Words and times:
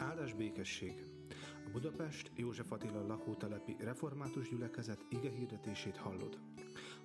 Áldás 0.00 0.32
békesség! 0.32 1.04
A 1.66 1.70
Budapest 1.70 2.30
József 2.36 2.72
Attila 2.72 3.06
lakótelepi 3.06 3.76
református 3.78 4.48
gyülekezet 4.48 5.04
ige 5.08 5.30
hirdetését 5.30 5.96
hallod. 5.96 6.38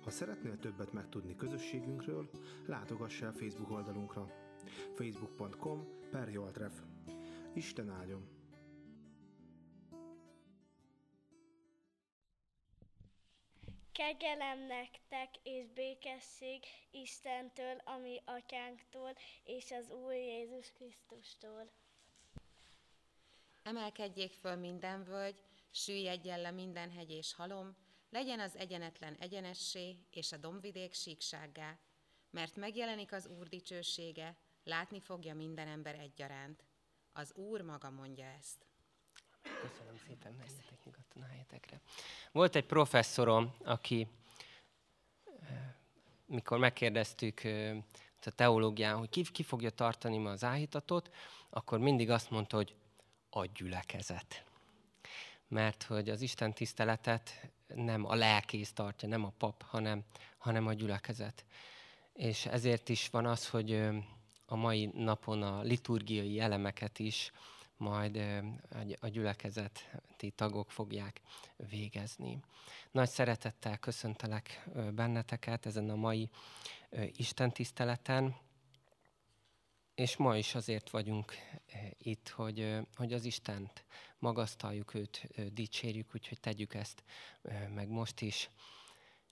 Ha 0.04 0.10
szeretnél 0.10 0.58
többet 0.58 0.92
megtudni 0.92 1.36
közösségünkről, 1.36 2.30
látogass 2.66 3.20
el 3.20 3.32
Facebook 3.32 3.70
oldalunkra. 3.70 4.26
facebook.com 4.94 5.86
per 6.10 6.28
Joltref. 6.28 6.72
Isten 7.54 7.90
áldjon! 7.90 8.28
Kegyelem 13.92 14.58
nektek 14.58 15.30
és 15.42 15.66
békesség 15.74 16.62
Istentől, 16.90 17.76
ami 17.84 18.22
atyánktól 18.24 19.12
és 19.44 19.70
az 19.70 19.90
Úr 19.90 20.12
Jézus 20.12 20.72
Krisztustól. 20.72 21.70
Emelkedjék 23.66 24.32
föl 24.32 24.56
minden 24.56 25.04
völgy, 25.04 25.42
süllyedjen 25.70 26.40
le 26.40 26.50
minden 26.50 26.90
hegy 26.90 27.10
és 27.10 27.34
halom, 27.34 27.76
legyen 28.10 28.40
az 28.40 28.56
egyenetlen 28.56 29.14
egyenessé, 29.14 29.96
és 30.10 30.32
a 30.32 30.36
dombvidék 30.36 30.92
síksággá, 30.92 31.78
mert 32.30 32.56
megjelenik 32.56 33.12
az 33.12 33.26
Úr 33.26 33.48
dicsősége, 33.48 34.36
látni 34.64 35.00
fogja 35.00 35.34
minden 35.34 35.68
ember 35.68 35.94
egyaránt. 35.94 36.64
Az 37.12 37.32
Úr 37.34 37.60
maga 37.60 37.90
mondja 37.90 38.24
ezt. 38.24 38.66
Köszönöm 39.42 39.96
szépen, 40.06 40.32
menjetek 40.32 40.84
nyugodtan 40.84 41.22
a 41.22 41.26
helyetekre. 41.26 41.80
Volt 42.32 42.56
egy 42.56 42.66
professzorom, 42.66 43.54
aki, 43.64 44.08
mikor 46.26 46.58
megkérdeztük 46.58 47.40
a 48.24 48.30
teológián, 48.30 48.98
hogy 48.98 49.08
ki, 49.08 49.22
ki 49.22 49.42
fogja 49.42 49.70
tartani 49.70 50.18
ma 50.18 50.30
az 50.30 50.44
áhítatot, 50.44 51.14
akkor 51.50 51.78
mindig 51.78 52.10
azt 52.10 52.30
mondta, 52.30 52.56
hogy 52.56 52.74
a 53.36 53.46
gyülekezet. 53.54 54.44
Mert 55.48 55.82
hogy 55.82 56.10
az 56.10 56.20
Isten 56.20 56.52
tiszteletet 56.52 57.50
nem 57.74 58.04
a 58.04 58.14
lelkész 58.14 58.72
tartja, 58.72 59.08
nem 59.08 59.24
a 59.24 59.32
pap, 59.38 59.62
hanem, 59.62 60.04
hanem 60.38 60.66
a 60.66 60.72
gyülekezet. 60.72 61.44
És 62.12 62.46
ezért 62.46 62.88
is 62.88 63.08
van 63.08 63.26
az, 63.26 63.48
hogy 63.48 63.88
a 64.46 64.56
mai 64.56 64.90
napon 64.94 65.42
a 65.42 65.62
liturgiai 65.62 66.40
elemeket 66.40 66.98
is 66.98 67.32
majd 67.76 68.16
a 69.00 69.08
gyülekezeti 69.08 70.30
tagok 70.34 70.70
fogják 70.70 71.20
végezni. 71.56 72.40
Nagy 72.90 73.08
szeretettel 73.08 73.78
köszöntelek 73.78 74.68
benneteket 74.94 75.66
ezen 75.66 75.90
a 75.90 75.96
mai 75.96 76.30
Isten 77.16 77.52
tiszteleten, 77.52 78.36
és 79.96 80.16
ma 80.16 80.36
is 80.36 80.54
azért 80.54 80.90
vagyunk 80.90 81.32
itt, 81.98 82.28
hogy, 82.28 82.76
hogy 82.96 83.12
az 83.12 83.24
Istent 83.24 83.84
magasztaljuk 84.18 84.94
őt, 84.94 85.28
dicsérjük, 85.52 86.14
úgyhogy 86.14 86.40
tegyük 86.40 86.74
ezt 86.74 87.02
meg 87.74 87.88
most 87.88 88.20
is, 88.20 88.50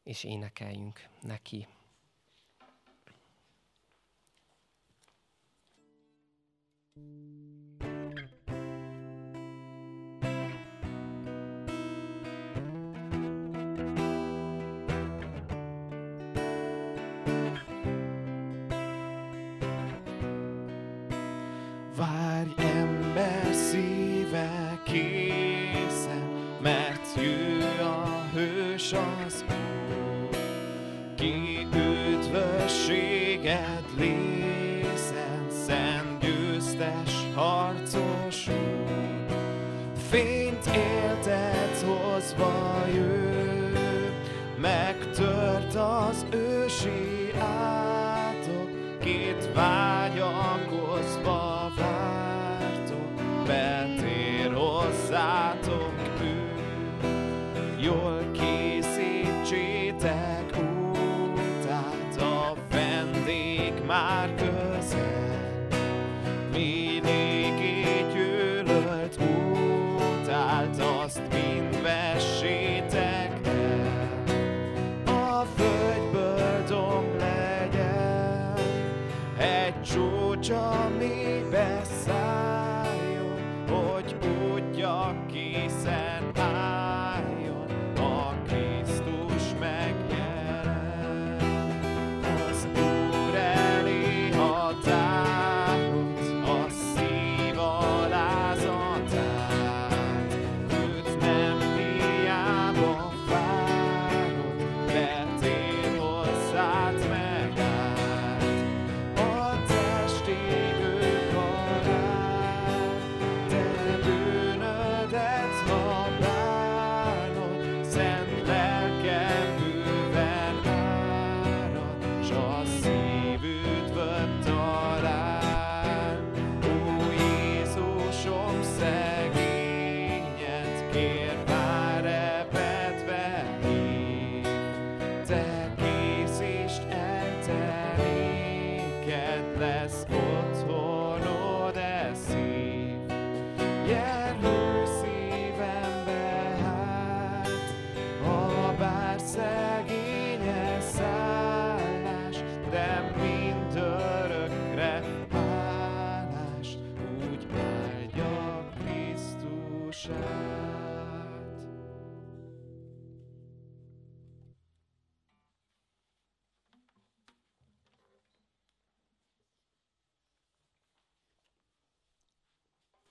és 0.03 0.25
énekeljünk 0.25 1.09
neki. 1.21 1.67
készen, 24.95 26.29
mert 26.63 27.07
jő 27.17 27.59
a 27.81 28.29
hős 28.35 28.93
az. 28.93 29.45
Úr, 29.49 30.29
ki 31.17 31.67
üdvösséged 32.13 33.85
lészen, 33.99 35.47
szent 35.67 36.19
győztes 36.21 37.13
harcos. 37.35 38.49
Úr, 38.49 39.37
fényt 40.11 40.67
éltet 40.67 41.85
hozva 41.87 42.84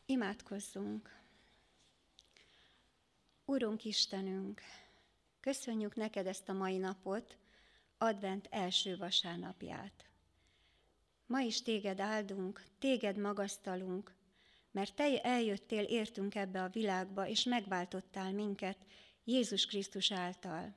Imádkozzunk! 0.05 1.21
Urunk 3.45 3.85
Istenünk, 3.85 4.61
köszönjük 5.39 5.95
neked 5.95 6.27
ezt 6.27 6.49
a 6.49 6.53
mai 6.53 6.77
napot, 6.77 7.37
advent 7.97 8.47
első 8.51 8.97
vasárnapját. 8.97 10.09
Ma 11.25 11.39
is 11.39 11.61
téged 11.61 11.99
áldunk, 11.99 12.63
téged 12.79 13.17
magasztalunk, 13.17 14.15
mert 14.73 14.95
te 14.95 15.21
eljöttél 15.21 15.83
értünk 15.83 16.35
ebbe 16.35 16.63
a 16.63 16.69
világba, 16.69 17.27
és 17.27 17.43
megváltottál 17.43 18.31
minket 18.31 18.77
Jézus 19.23 19.65
Krisztus 19.65 20.11
által. 20.11 20.75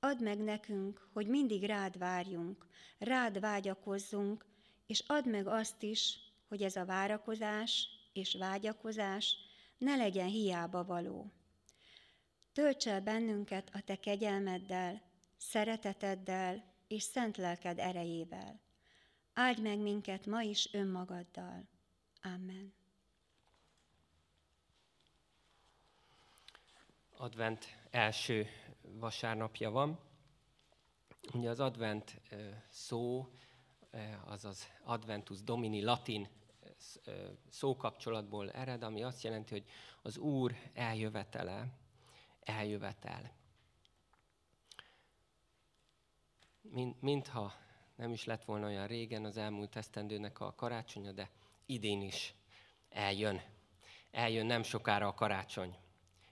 Add 0.00 0.22
meg 0.22 0.38
nekünk, 0.38 1.08
hogy 1.12 1.26
mindig 1.26 1.64
rád 1.64 1.98
várjunk, 1.98 2.66
rád 2.98 3.40
vágyakozzunk, 3.40 4.46
és 4.86 5.04
add 5.06 5.28
meg 5.28 5.46
azt 5.46 5.82
is, 5.82 6.18
hogy 6.48 6.62
ez 6.62 6.76
a 6.76 6.84
várakozás 6.84 7.88
és 8.12 8.34
vágyakozás 8.34 9.36
ne 9.78 9.96
legyen 9.96 10.28
hiába 10.28 10.84
való. 10.84 11.32
Tölts 12.52 12.86
el 12.86 13.00
bennünket 13.00 13.70
a 13.72 13.80
Te 13.80 13.96
kegyelmeddel, 13.96 15.02
szereteteddel 15.36 16.64
és 16.88 17.02
szent 17.02 17.36
lelked 17.36 17.78
erejével. 17.78 18.60
Áldj 19.32 19.60
meg 19.60 19.78
minket 19.78 20.26
ma 20.26 20.42
is 20.42 20.68
önmagaddal. 20.72 21.68
Amen. 22.22 22.77
Advent 27.20 27.66
első 27.90 28.46
vasárnapja 28.80 29.70
van. 29.70 29.98
Ugye 31.32 31.50
az 31.50 31.60
advent 31.60 32.20
szó, 32.68 33.28
az 34.24 34.44
az 34.44 34.68
adventus 34.84 35.42
domini 35.42 35.82
latin 35.82 36.28
szókapcsolatból 37.48 38.50
ered, 38.50 38.82
ami 38.82 39.02
azt 39.02 39.22
jelenti, 39.22 39.52
hogy 39.52 39.64
az 40.02 40.18
Úr 40.18 40.54
eljövetele, 40.74 41.66
eljövetel. 42.40 43.32
Mint, 46.60 47.02
mintha 47.02 47.52
nem 47.96 48.12
is 48.12 48.24
lett 48.24 48.44
volna 48.44 48.66
olyan 48.66 48.86
régen 48.86 49.24
az 49.24 49.36
elmúlt 49.36 49.76
esztendőnek 49.76 50.40
a 50.40 50.54
karácsonya, 50.54 51.12
de 51.12 51.30
idén 51.66 52.02
is 52.02 52.34
eljön. 52.88 53.40
Eljön 54.10 54.46
nem 54.46 54.62
sokára 54.62 55.06
a 55.06 55.14
karácsony. 55.14 55.76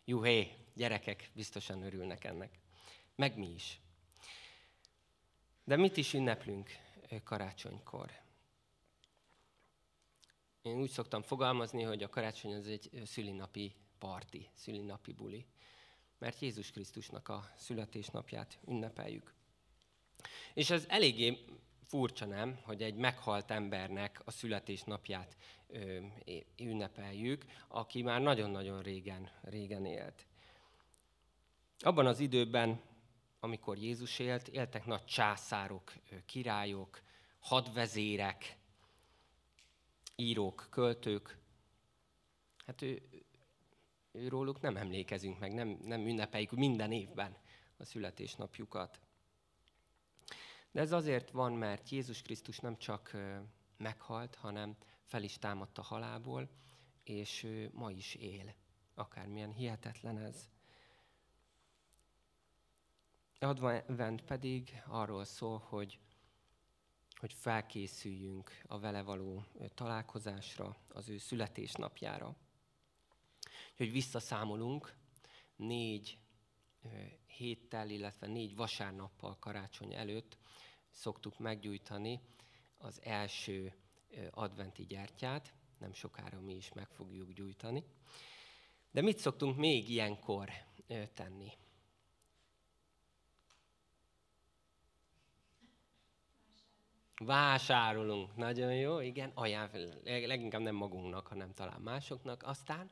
Juhé, 0.05 0.66
gyerekek 0.76 1.31
biztosan 1.32 1.82
örülnek 1.82 2.25
ennek. 2.25 2.58
Meg 3.14 3.38
mi 3.38 3.55
is. 3.55 3.81
De 5.64 5.76
mit 5.76 5.96
is 5.96 6.14
ünneplünk 6.14 6.70
karácsonykor? 7.25 8.11
Én 10.62 10.81
úgy 10.81 10.90
szoktam 10.90 11.23
fogalmazni, 11.23 11.82
hogy 11.82 12.02
a 12.02 12.08
karácsony 12.08 12.55
az 12.55 12.67
egy 12.67 12.90
szülinapi 13.05 13.75
parti, 13.99 14.50
szülinapi 14.55 15.12
buli. 15.12 15.46
Mert 16.19 16.40
Jézus 16.40 16.70
Krisztusnak 16.70 17.29
a 17.29 17.52
születésnapját 17.56 18.58
ünnepeljük. 18.67 19.34
És 20.55 20.70
ez 20.70 20.84
eléggé 20.88 21.44
furcsa 21.87 22.25
nem, 22.25 22.61
hogy 22.62 22.82
egy 22.82 22.94
meghalt 22.94 23.50
embernek 23.50 24.20
a 24.25 24.31
születésnapját 24.31 25.37
ünnepeljük, 26.56 27.44
aki 27.69 28.02
már 28.02 28.20
nagyon-nagyon 28.20 28.82
régen, 28.82 29.31
régen 29.43 29.87
élt. 29.87 30.25
Abban 31.78 32.06
az 32.06 32.20
időben, 32.20 32.81
amikor 33.40 33.78
Jézus 33.78 34.19
élt, 34.19 34.49
éltek 34.49 34.87
nagy 34.87 35.05
császárok, 35.05 35.93
királyok, 36.26 37.02
hadvezérek, 37.40 38.58
írók, 40.17 40.67
költők. 40.70 41.38
Hát 42.67 42.82
ő, 42.82 43.02
őróluk 44.12 44.61
nem 44.61 44.76
emlékezünk 44.76 45.38
meg, 45.38 45.55
nem, 45.55 45.78
nem 45.82 46.06
ünnepeljük 46.06 46.50
minden 46.50 46.93
évben 46.93 47.37
a 47.76 47.84
születésnapjukat. 47.84 49.00
De 50.70 50.81
ez 50.81 50.93
azért 50.93 51.31
van, 51.31 51.52
mert 51.52 51.88
Jézus 51.88 52.22
Krisztus 52.22 52.58
nem 52.58 52.76
csak 52.76 53.17
meghalt, 53.76 54.34
hanem 54.34 54.76
fel 55.02 55.22
is 55.22 55.38
támadt 55.38 55.79
a 55.79 55.82
halálból, 55.82 56.49
és 57.02 57.43
ő 57.43 57.70
ma 57.72 57.90
is 57.90 58.14
él. 58.14 58.55
Akármilyen 58.94 59.52
hihetetlen 59.52 60.19
ez. 60.19 60.49
Advent 63.38 64.23
pedig 64.23 64.83
arról 64.87 65.25
szól, 65.25 65.59
hogy, 65.59 65.99
hogy 67.17 67.33
felkészüljünk 67.33 68.62
a 68.67 68.79
vele 68.79 69.03
való 69.03 69.44
találkozásra, 69.75 70.77
az 70.88 71.09
ő 71.09 71.19
születésnapjára. 71.19 72.37
Hogy 73.77 73.93
visszaszámolunk 73.93 74.94
négy 75.56 76.19
héttel, 77.27 77.91
illetve 77.91 78.27
négy 78.27 78.56
vasárnappal 78.56 79.37
karácsony 79.39 79.94
előtt 79.94 80.39
szoktuk 80.91 81.39
meggyújtani 81.39 82.21
az 82.79 83.00
első 83.03 83.75
adventi 84.31 84.87
gyertyát, 84.87 85.55
nem 85.79 85.93
sokára 85.93 86.41
mi 86.41 86.55
is 86.55 86.73
meg 86.73 86.89
fogjuk 86.89 87.32
gyújtani. 87.32 87.85
De 88.91 89.00
mit 89.00 89.19
szoktunk 89.19 89.56
még 89.56 89.89
ilyenkor 89.89 90.50
tenni? 91.15 91.53
Vásárolunk, 97.25 98.37
nagyon 98.37 98.75
jó, 98.75 99.01
igen, 99.01 99.31
ajánl, 99.35 99.71
leginkább 100.05 100.61
nem 100.61 100.75
magunknak, 100.75 101.27
hanem 101.27 101.55
talán 101.55 101.81
másoknak. 101.81 102.43
Aztán 102.43 102.91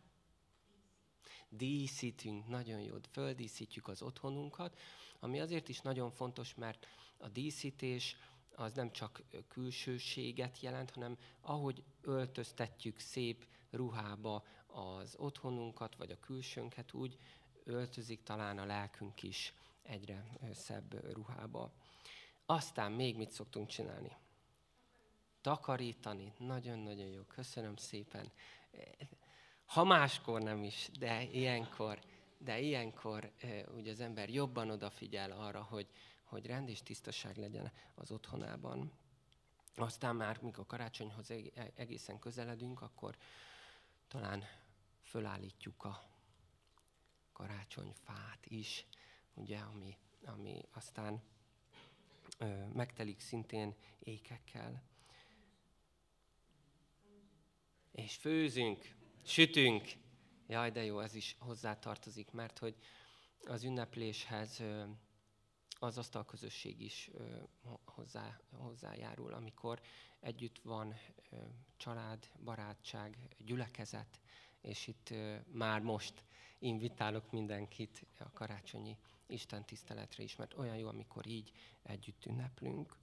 díszítünk, 1.48 2.48
nagyon 2.48 2.80
jó, 2.80 2.94
földíszítjük 3.10 3.88
az 3.88 4.02
otthonunkat, 4.02 4.78
ami 5.20 5.40
azért 5.40 5.68
is 5.68 5.80
nagyon 5.80 6.10
fontos, 6.10 6.54
mert 6.54 6.86
a 7.16 7.28
díszítés 7.28 8.16
az 8.54 8.72
nem 8.72 8.92
csak 8.92 9.22
külsőséget 9.48 10.60
jelent, 10.60 10.90
hanem 10.90 11.16
ahogy 11.40 11.82
öltöztetjük 12.00 12.98
szép 12.98 13.46
ruhába 13.70 14.44
az 14.66 15.14
otthonunkat, 15.18 15.96
vagy 15.96 16.10
a 16.10 16.20
külsőnket, 16.20 16.92
úgy 16.92 17.16
öltözik 17.64 18.22
talán 18.22 18.58
a 18.58 18.64
lelkünk 18.64 19.22
is 19.22 19.54
egyre 19.82 20.26
szebb 20.52 21.12
ruhába. 21.12 21.72
Aztán 22.46 22.92
még 22.92 23.16
mit 23.16 23.30
szoktunk 23.30 23.68
csinálni? 23.68 24.16
Takarítani. 25.40 26.32
Nagyon-nagyon 26.38 27.06
jó. 27.06 27.22
Köszönöm 27.22 27.76
szépen. 27.76 28.32
Ha 29.64 29.84
máskor 29.84 30.42
nem 30.42 30.62
is, 30.62 30.88
de 30.98 31.22
ilyenkor, 31.22 32.00
de 32.38 32.60
ilyenkor 32.60 33.32
ugye 33.74 33.90
az 33.90 34.00
ember 34.00 34.30
jobban 34.30 34.70
odafigyel 34.70 35.30
arra, 35.30 35.62
hogy, 35.62 35.88
hogy 36.24 36.46
rend 36.46 36.68
és 36.68 36.82
tisztaság 36.82 37.36
legyen 37.36 37.72
az 37.94 38.10
otthonában. 38.10 38.92
Aztán 39.76 40.16
már, 40.16 40.42
mikor 40.42 40.66
karácsonyhoz 40.66 41.30
e-, 41.30 41.70
egészen 41.74 42.18
közeledünk, 42.18 42.82
akkor 42.82 43.16
talán 44.08 44.44
fölállítjuk 45.02 45.84
a 45.84 46.02
karácsonyfát 47.32 48.46
is, 48.46 48.86
ugye, 49.34 49.58
ami, 49.58 49.96
ami 50.24 50.62
aztán 50.72 51.22
megtelik 52.72 53.20
szintén 53.20 53.74
ékekkel. 53.98 54.82
És 57.92 58.16
főzünk, 58.16 58.94
sütünk. 59.22 59.92
Jaj, 60.46 60.70
de 60.70 60.84
jó, 60.84 61.00
ez 61.00 61.14
is 61.14 61.36
hozzátartozik, 61.38 62.30
mert 62.30 62.58
hogy 62.58 62.76
az 63.46 63.64
ünnepléshez 63.64 64.62
az 65.78 65.98
asztalközösség 65.98 66.80
is 66.80 67.10
hozzá, 67.84 68.40
hozzájárul, 68.50 69.32
amikor 69.32 69.80
együtt 70.20 70.58
van 70.62 70.94
család, 71.76 72.30
barátság, 72.44 73.18
gyülekezet, 73.38 74.20
és 74.64 74.86
itt 74.86 75.14
már 75.52 75.80
most 75.80 76.24
invitálok 76.58 77.30
mindenkit 77.30 78.06
a 78.18 78.30
karácsonyi 78.30 78.96
Isten 79.26 79.64
tiszteletre 79.64 80.22
is, 80.22 80.36
mert 80.36 80.58
olyan 80.58 80.76
jó, 80.76 80.88
amikor 80.88 81.26
így 81.26 81.52
együtt 81.82 82.26
ünneplünk. 82.26 82.96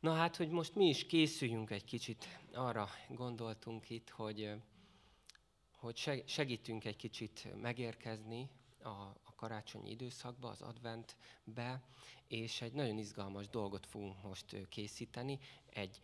Na 0.00 0.14
hát, 0.14 0.36
hogy 0.36 0.48
most 0.48 0.74
mi 0.74 0.84
is 0.84 1.06
készüljünk 1.06 1.70
egy 1.70 1.84
kicsit, 1.84 2.40
arra 2.52 2.88
gondoltunk 3.08 3.90
itt, 3.90 4.10
hogy, 4.10 4.52
hogy 5.76 6.24
segítünk 6.26 6.84
egy 6.84 6.96
kicsit 6.96 7.48
megérkezni 7.60 8.50
a, 8.82 8.88
a 9.24 9.34
karácsonyi 9.36 9.90
időszakba, 9.90 10.48
az 10.48 10.62
adventbe, 10.62 11.82
és 12.26 12.60
egy 12.60 12.72
nagyon 12.72 12.98
izgalmas 12.98 13.48
dolgot 13.48 13.86
fogunk 13.86 14.22
most 14.22 14.68
készíteni, 14.68 15.38
egy 15.66 16.02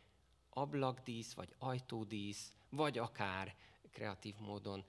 ablakdísz, 0.50 1.32
vagy 1.32 1.54
ajtódísz, 1.58 2.52
vagy 2.76 2.98
akár 2.98 3.54
kreatív 3.90 4.34
módon 4.38 4.84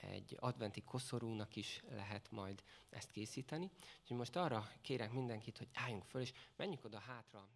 egy 0.00 0.36
adventi 0.40 0.82
koszorúnak 0.82 1.56
is 1.56 1.82
lehet 1.90 2.30
majd 2.30 2.62
ezt 2.90 3.10
készíteni. 3.10 3.70
Úgyhogy 4.00 4.16
most 4.16 4.36
arra 4.36 4.70
kérek 4.82 5.12
mindenkit, 5.12 5.58
hogy 5.58 5.68
álljunk 5.74 6.04
föl, 6.04 6.20
és 6.20 6.32
menjünk 6.56 6.84
oda 6.84 6.98
hátra 6.98 7.48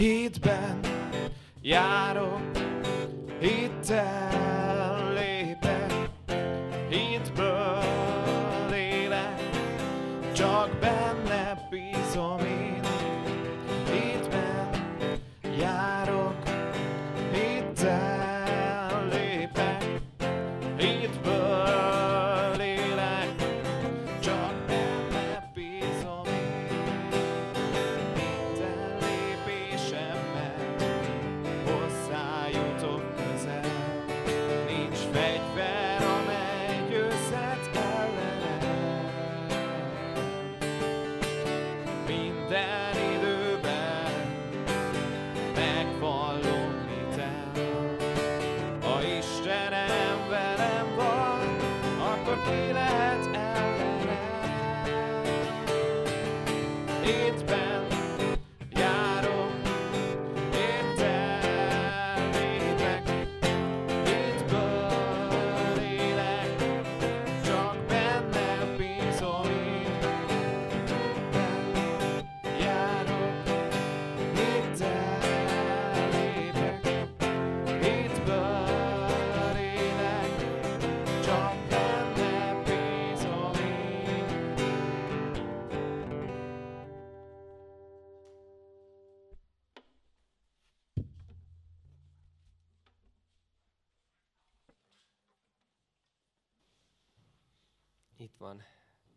Hitben 0.00 0.80
járok, 1.62 2.49
I'm 52.46 53.09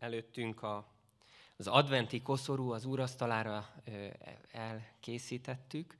előttünk 0.04 0.62
a, 0.62 0.86
az 1.56 1.66
adventi 1.66 2.22
koszorú, 2.22 2.70
az 2.70 2.84
úrasztalára 2.84 3.74
elkészítettük, 4.52 5.96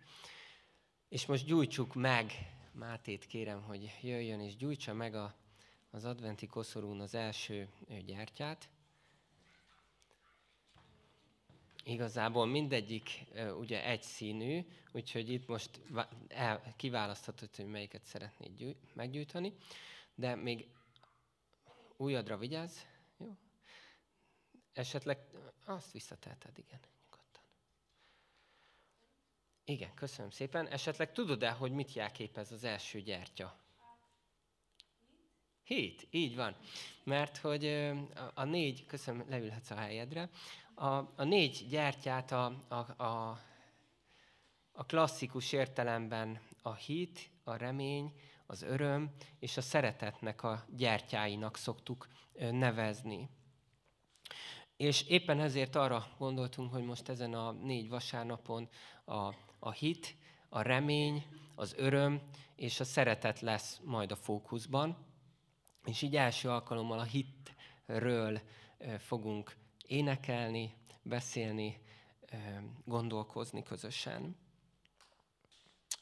és 1.09 1.27
most 1.27 1.47
gyújtsuk 1.47 1.95
meg, 1.95 2.33
Mátét 2.73 3.27
kérem, 3.27 3.63
hogy 3.63 3.99
jöjjön 4.03 4.41
és 4.41 4.57
gyújtsa 4.57 4.95
meg 4.95 5.15
a, 5.15 5.35
az 5.91 6.05
adventi 6.05 6.47
koszorún 6.47 7.01
az 7.01 7.15
első 7.15 7.69
gyertyát. 8.07 8.69
Igazából 11.85 12.47
mindegyik 12.47 13.25
ugye 13.59 13.85
egy 13.85 14.03
színű, 14.03 14.67
úgyhogy 14.93 15.29
itt 15.31 15.47
most 15.47 15.81
kiválaszthatod, 16.77 17.57
hogy 17.57 17.67
melyiket 17.67 18.05
szeretnéd 18.05 18.77
meggyújtani, 18.93 19.53
de 20.15 20.35
még 20.35 20.69
újadra 21.97 22.37
vigyázz, 22.37 22.79
jó? 23.19 23.37
Esetleg 24.75 25.19
azt 25.65 25.93
visszateheted, 25.93 26.59
igen, 26.59 26.81
nyugodtan. 27.05 27.43
Igen, 29.65 29.95
köszönöm 29.95 30.31
szépen. 30.31 30.67
Esetleg 30.67 31.13
tudod-e, 31.13 31.51
hogy 31.51 31.73
mit 31.73 31.93
jelképez 31.93 32.53
az 32.53 32.65
első 32.65 33.01
gyertya? 33.01 33.59
Hét, 35.63 36.07
így 36.11 36.37
van. 36.37 36.57
Mert 37.05 37.37
hogy 37.37 37.67
a, 37.67 38.31
a 38.35 38.45
négy, 38.45 38.87
köszönöm, 38.87 39.29
leülhetsz 39.29 39.71
a 39.71 39.77
helyedre, 39.77 40.31
a, 40.75 40.87
a 40.95 41.25
négy 41.25 41.67
gyertyát 41.69 42.33
a, 42.33 42.65
a, 42.69 43.03
a, 43.03 43.41
a 44.73 44.85
klasszikus 44.87 45.53
értelemben 45.53 46.41
a 46.63 46.75
hit, 46.75 47.31
a 47.45 47.57
remény, 47.57 48.13
az 48.47 48.63
öröm 48.63 49.15
és 49.39 49.57
a 49.57 49.61
szeretetnek 49.61 50.43
a 50.43 50.65
gyertyáinak 50.77 51.57
szoktuk 51.57 52.09
nevezni. 52.39 53.29
És 54.77 55.03
éppen 55.03 55.41
ezért 55.41 55.75
arra 55.75 56.07
gondoltunk, 56.19 56.73
hogy 56.73 56.85
most 56.85 57.09
ezen 57.09 57.35
a 57.35 57.53
négy 57.53 57.89
vasárnapon 57.89 58.69
a, 59.05 59.35
a 59.59 59.71
hit, 59.73 60.17
a 60.49 60.63
remény, 60.63 61.27
az 61.55 61.75
öröm 61.77 62.21
és 62.57 62.81
a 62.81 62.85
szeretet 62.85 63.41
lesz 63.41 63.81
majd 63.85 64.11
a 64.11 64.17
fókuszban. 64.17 64.97
És 65.85 66.03
így 66.03 66.17
első 66.17 66.49
alkalommal 66.49 66.99
a 66.99 67.03
hitről 67.03 68.41
fogunk 68.99 69.57
énekelni, 69.87 70.75
beszélni, 71.03 71.81
gondolkozni 72.85 73.63
közösen. 73.63 74.37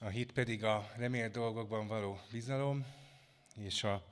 A 0.00 0.08
hit 0.08 0.32
pedig 0.32 0.64
a 0.64 0.90
remélt 0.96 1.32
dolgokban 1.32 1.86
való 1.86 2.18
bizalom, 2.30 2.86
és 3.56 3.84
a 3.84 4.04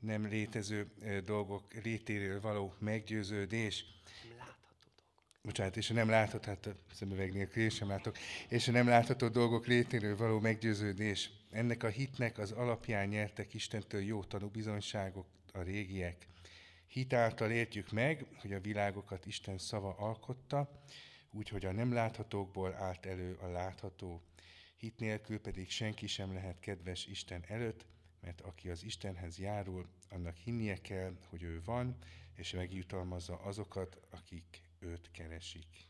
nem 0.00 0.26
létező 0.26 0.90
dolgok 1.24 1.82
létéről 1.82 2.40
való 2.40 2.74
meggyőződés. 2.78 3.84
Bocsánat, 5.42 5.76
és 5.76 5.90
a 5.90 5.94
nem 5.94 6.08
látható, 6.08 6.48
hát 6.48 6.66
a 6.66 6.74
szemüveg 6.92 7.32
nélkül 7.32 7.62
én 7.62 7.70
sem 7.70 7.88
látok, 7.88 8.16
és 8.48 8.68
a 8.68 8.72
nem 8.72 8.88
látható 8.88 9.28
dolgok 9.28 9.66
létéről 9.66 10.16
való 10.16 10.40
meggyőződés. 10.40 11.30
Ennek 11.50 11.82
a 11.82 11.88
hitnek 11.88 12.38
az 12.38 12.52
alapján 12.52 13.08
nyertek 13.08 13.54
Istentől 13.54 14.00
jó 14.00 14.24
tanúbizonyságok 14.24 15.26
a 15.52 15.62
régiek. 15.62 16.26
Hit 16.86 17.12
által 17.12 17.50
értjük 17.50 17.90
meg, 17.90 18.26
hogy 18.40 18.52
a 18.52 18.60
világokat 18.60 19.26
Isten 19.26 19.58
szava 19.58 19.94
alkotta, 19.98 20.82
úgyhogy 21.30 21.64
a 21.64 21.72
nem 21.72 21.92
láthatókból 21.92 22.74
állt 22.74 23.06
elő 23.06 23.38
a 23.40 23.46
látható. 23.46 24.22
Hit 24.76 24.98
nélkül 24.98 25.40
pedig 25.40 25.70
senki 25.70 26.06
sem 26.06 26.32
lehet 26.32 26.60
kedves 26.60 27.06
Isten 27.06 27.44
előtt, 27.48 27.86
mert 28.20 28.40
aki 28.40 28.70
az 28.70 28.82
Istenhez 28.82 29.38
járul, 29.38 29.88
annak 30.08 30.36
hinnie 30.36 30.80
kell, 30.80 31.16
hogy 31.28 31.42
ő 31.42 31.62
van, 31.64 31.96
és 32.34 32.52
megjutalmazza 32.52 33.36
azokat, 33.36 34.00
akik 34.10 34.62
őt 34.78 35.10
keresik. 35.10 35.86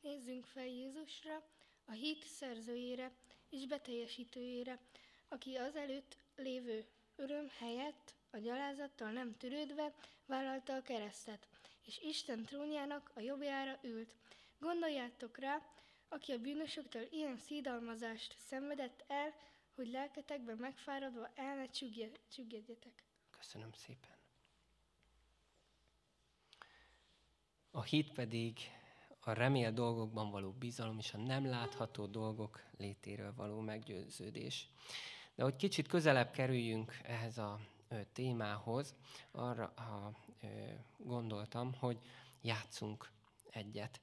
Nézzünk 0.00 0.44
fel 0.44 0.66
Jézusra, 0.66 1.42
a 1.84 1.92
hit 1.92 2.24
szerzőjére 2.24 3.12
és 3.48 3.66
beteljesítőjére, 3.66 4.78
aki 5.28 5.56
az 5.56 5.76
előtt 5.76 6.16
lévő 6.36 6.86
öröm 7.16 7.48
helyett 7.58 8.14
a 8.30 8.38
gyalázattal 8.38 9.10
nem 9.10 9.36
törődve 9.36 9.94
vállalta 10.26 10.74
a 10.74 10.82
keresztet, 10.82 11.48
és 11.82 12.00
Isten 12.02 12.44
trónjának 12.44 13.10
a 13.14 13.20
jobbjára 13.20 13.78
ült. 13.82 14.14
Gondoljátok 14.58 15.38
rá, 15.38 15.62
aki 16.12 16.32
a 16.32 16.38
bűnösöktől 16.38 17.06
ilyen 17.10 17.36
szídalmazást 17.36 18.36
szenvedett 18.38 19.04
el, 19.06 19.34
hogy 19.74 19.90
lelketekben 19.90 20.56
megfáradva 20.56 21.30
el 21.34 21.56
ne 21.56 21.68
csüggedjetek. 22.28 23.04
Köszönöm 23.30 23.72
szépen. 23.72 24.18
A 27.70 27.82
hit 27.82 28.12
pedig 28.12 28.58
a 29.20 29.32
remél 29.32 29.72
dolgokban 29.72 30.30
való 30.30 30.50
bizalom 30.52 30.98
és 30.98 31.14
a 31.14 31.18
nem 31.18 31.46
látható 31.46 32.06
dolgok 32.06 32.62
létéről 32.76 33.34
való 33.34 33.60
meggyőződés. 33.60 34.68
De 35.34 35.42
hogy 35.42 35.56
kicsit 35.56 35.88
közelebb 35.88 36.30
kerüljünk 36.30 36.98
ehhez 37.02 37.38
a 37.38 37.60
témához, 38.12 38.94
arra 39.30 39.72
ha, 39.76 40.12
gondoltam, 40.96 41.74
hogy 41.74 41.98
játszunk 42.42 43.10
egyet. 43.50 44.00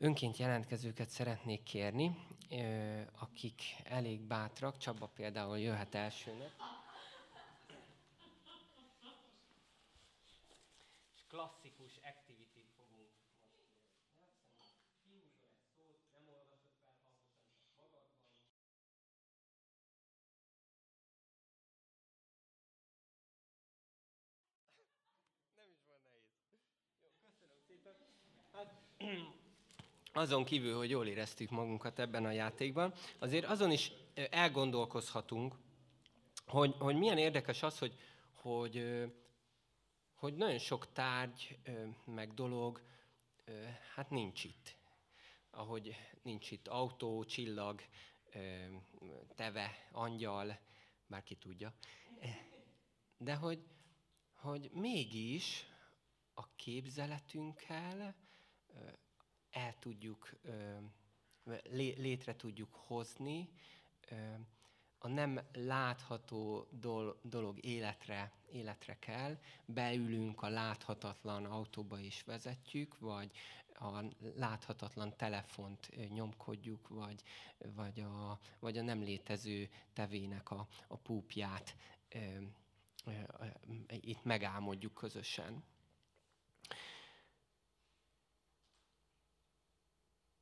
Önként 0.00 0.36
jelentkezőket 0.36 1.08
szeretnék 1.08 1.62
kérni, 1.62 2.16
akik 3.18 3.62
elég 3.84 4.20
bátrak, 4.20 4.78
Csaba 4.78 5.06
például 5.06 5.58
jöhet 5.58 5.94
elsőnek. 5.94 6.52
És 11.14 11.22
klasszikus 11.28 11.96
activity 12.02 12.64
fogunk 12.76 13.08
azon 30.12 30.44
kívül, 30.44 30.76
hogy 30.76 30.90
jól 30.90 31.06
éreztük 31.06 31.50
magunkat 31.50 31.98
ebben 31.98 32.24
a 32.24 32.30
játékban, 32.30 32.94
azért 33.18 33.44
azon 33.44 33.70
is 33.70 33.92
elgondolkozhatunk, 34.30 35.54
hogy, 36.46 36.74
hogy 36.78 36.96
milyen 36.96 37.18
érdekes 37.18 37.62
az, 37.62 37.78
hogy, 37.78 37.94
hogy, 38.34 39.04
hogy 40.14 40.34
nagyon 40.34 40.58
sok 40.58 40.92
tárgy, 40.92 41.58
meg 42.04 42.34
dolog, 42.34 42.82
hát 43.94 44.10
nincs 44.10 44.44
itt. 44.44 44.76
Ahogy 45.50 45.96
nincs 46.22 46.50
itt 46.50 46.68
autó, 46.68 47.24
csillag, 47.24 47.82
teve, 49.34 49.88
angyal, 49.92 50.58
bárki 51.06 51.34
tudja. 51.34 51.72
De 53.16 53.34
hogy, 53.34 53.62
hogy 54.34 54.70
mégis 54.72 55.66
a 56.34 56.54
képzeletünkkel 56.56 58.16
el 59.58 59.74
tudjuk, 59.78 60.36
létre 61.96 62.36
tudjuk 62.36 62.74
hozni, 62.74 63.48
a 64.98 65.08
nem 65.08 65.40
látható 65.52 66.68
dolog 67.22 67.64
életre, 67.64 68.32
életre 68.52 68.98
kell, 68.98 69.38
beülünk 69.64 70.42
a 70.42 70.48
láthatatlan 70.48 71.44
autóba 71.44 72.00
és 72.00 72.22
vezetjük, 72.22 72.98
vagy 72.98 73.30
a 73.74 74.04
láthatatlan 74.36 75.16
telefont 75.16 75.90
nyomkodjuk, 76.12 76.88
vagy, 76.88 77.22
vagy, 77.74 78.00
a, 78.00 78.38
vagy 78.58 78.78
a 78.78 78.82
nem 78.82 79.02
létező 79.02 79.68
tevének 79.92 80.50
a, 80.50 80.68
a 80.88 80.96
púpját 80.96 81.76
itt 83.88 84.24
megálmodjuk 84.24 84.94
közösen. 84.94 85.62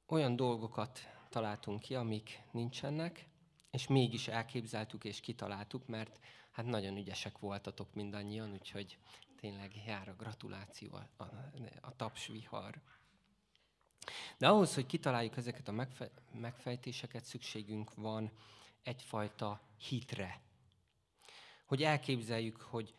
Olyan 0.06 0.36
dolgokat 0.36 1.00
találtunk 1.28 1.80
ki, 1.80 1.94
amik 1.94 2.42
nincsenek, 2.50 3.28
és 3.70 3.86
mégis 3.86 4.28
elképzeltük 4.28 5.04
és 5.04 5.20
kitaláltuk, 5.20 5.86
mert 5.86 6.20
hát 6.50 6.66
nagyon 6.66 6.96
ügyesek 6.96 7.38
voltatok 7.38 7.94
mindannyian, 7.94 8.52
úgyhogy 8.52 8.98
tényleg 9.40 9.72
jár 9.86 10.08
a 10.08 10.14
gratuláció, 10.14 10.94
a, 10.94 11.22
a, 11.22 11.24
a 11.80 11.96
tapsvihar. 11.96 12.80
De 14.38 14.48
ahhoz, 14.48 14.74
hogy 14.74 14.86
kitaláljuk 14.86 15.36
ezeket 15.36 15.68
a 15.68 15.72
megfe, 15.72 16.10
megfejtéseket, 16.32 17.24
szükségünk 17.24 17.94
van 17.94 18.30
egyfajta 18.82 19.60
hitre. 19.88 20.40
Hogy 21.66 21.82
elképzeljük, 21.82 22.60
hogy 22.60 22.94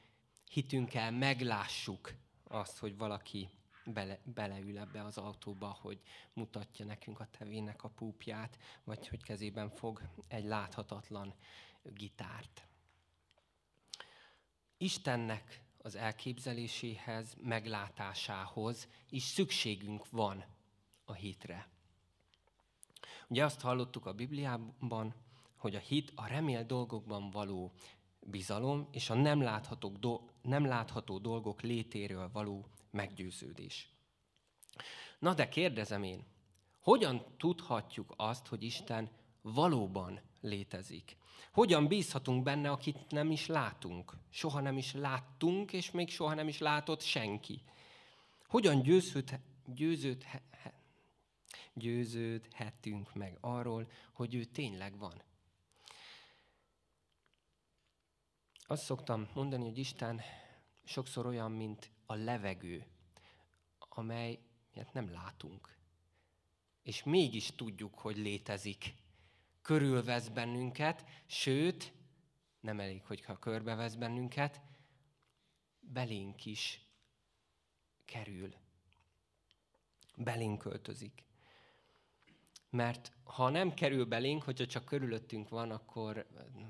hitünkkel 0.50 1.12
meglássuk 1.12 2.14
azt, 2.44 2.78
hogy 2.78 2.98
valaki 2.98 3.50
bele, 3.94 4.20
beleül 4.24 4.78
ebbe 4.78 5.04
az 5.04 5.18
autóba, 5.18 5.78
hogy 5.82 6.02
mutatja 6.34 6.86
nekünk 6.86 7.20
a 7.20 7.28
tevének 7.38 7.84
a 7.84 7.90
púpját, 7.90 8.58
vagy 8.84 9.08
hogy 9.08 9.24
kezében 9.24 9.70
fog 9.70 10.02
egy 10.28 10.46
láthatatlan 10.46 11.34
gitárt. 11.84 12.68
Istennek 14.78 15.62
az 15.78 15.96
elképzeléséhez, 15.96 17.36
meglátásához 17.42 18.88
is 19.10 19.24
szükségünk 19.24 20.10
van 20.10 20.46
a 21.06 21.14
hitre. 21.14 21.68
Ugye 23.28 23.46
azt 23.46 23.62
hallottuk 23.62 24.06
a 24.06 24.14
Bibliában, 24.14 25.14
hogy 25.56 25.76
a 25.76 25.80
hit 25.80 26.12
a 26.16 26.28
remél 26.28 26.64
dolgokban 26.64 27.30
való 27.30 27.72
bizalom 28.20 28.88
és 28.92 29.10
a 29.10 29.14
nem 29.14 29.42
látható, 29.42 29.90
do- 29.90 30.32
nem 30.42 30.66
látható 30.66 31.18
dolgok 31.18 31.62
létéről 31.62 32.30
való 32.32 32.66
meggyőződés. 32.92 33.90
Na 35.20 35.34
de 35.34 35.50
kérdezem 35.50 36.04
én, 36.04 36.26
hogyan 36.80 37.26
tudhatjuk 37.38 38.14
azt, 38.18 38.48
hogy 38.48 38.64
Isten 38.64 39.10
valóban 39.42 40.22
létezik? 40.42 41.18
Hogyan 41.52 41.88
bízhatunk 41.88 42.44
benne, 42.44 42.72
akit 42.72 43.12
nem 43.12 43.32
is 43.32 43.46
látunk? 43.48 44.14
Soha 44.30 44.60
nem 44.60 44.78
is 44.78 44.94
láttunk, 44.94 45.74
és 45.74 45.92
még 45.92 46.10
soha 46.10 46.34
nem 46.34 46.48
is 46.48 46.58
látott 46.58 47.02
senki. 47.02 47.62
Hogyan 48.48 48.82
győződ, 48.82 49.40
győződ, 49.66 50.26
győződhetünk 51.74 53.14
meg 53.14 53.38
arról, 53.42 53.92
hogy 54.14 54.36
ő 54.36 54.44
tényleg 54.44 54.98
van? 54.98 55.22
Azt 58.68 58.84
szoktam 58.84 59.28
mondani, 59.34 59.64
hogy 59.64 59.78
Isten 59.78 60.22
sokszor 60.88 61.26
olyan, 61.26 61.52
mint 61.52 61.92
a 62.06 62.14
levegő, 62.14 62.86
amelyet 63.80 64.94
nem 64.94 65.12
látunk. 65.12 65.76
És 66.82 67.04
mégis 67.04 67.56
tudjuk, 67.56 68.00
hogy 68.00 68.18
létezik. 68.18 68.94
Körülvesz 69.62 70.28
bennünket, 70.28 71.06
sőt, 71.26 71.94
nem 72.60 72.80
elég, 72.80 73.04
hogyha 73.04 73.40
körbevesz 73.40 73.96
bennünket, 73.96 74.62
belénk 75.80 76.46
is 76.46 76.82
kerül. 78.06 78.54
Belénk 80.16 80.60
költözik. 80.60 81.24
Mert 82.70 83.12
ha 83.24 83.50
nem 83.50 83.74
kerül 83.74 84.06
belénk, 84.06 84.44
hogyha 84.44 84.66
csak 84.66 84.86
körülöttünk 84.86 85.50
van, 85.50 85.72
akkor 85.72 86.28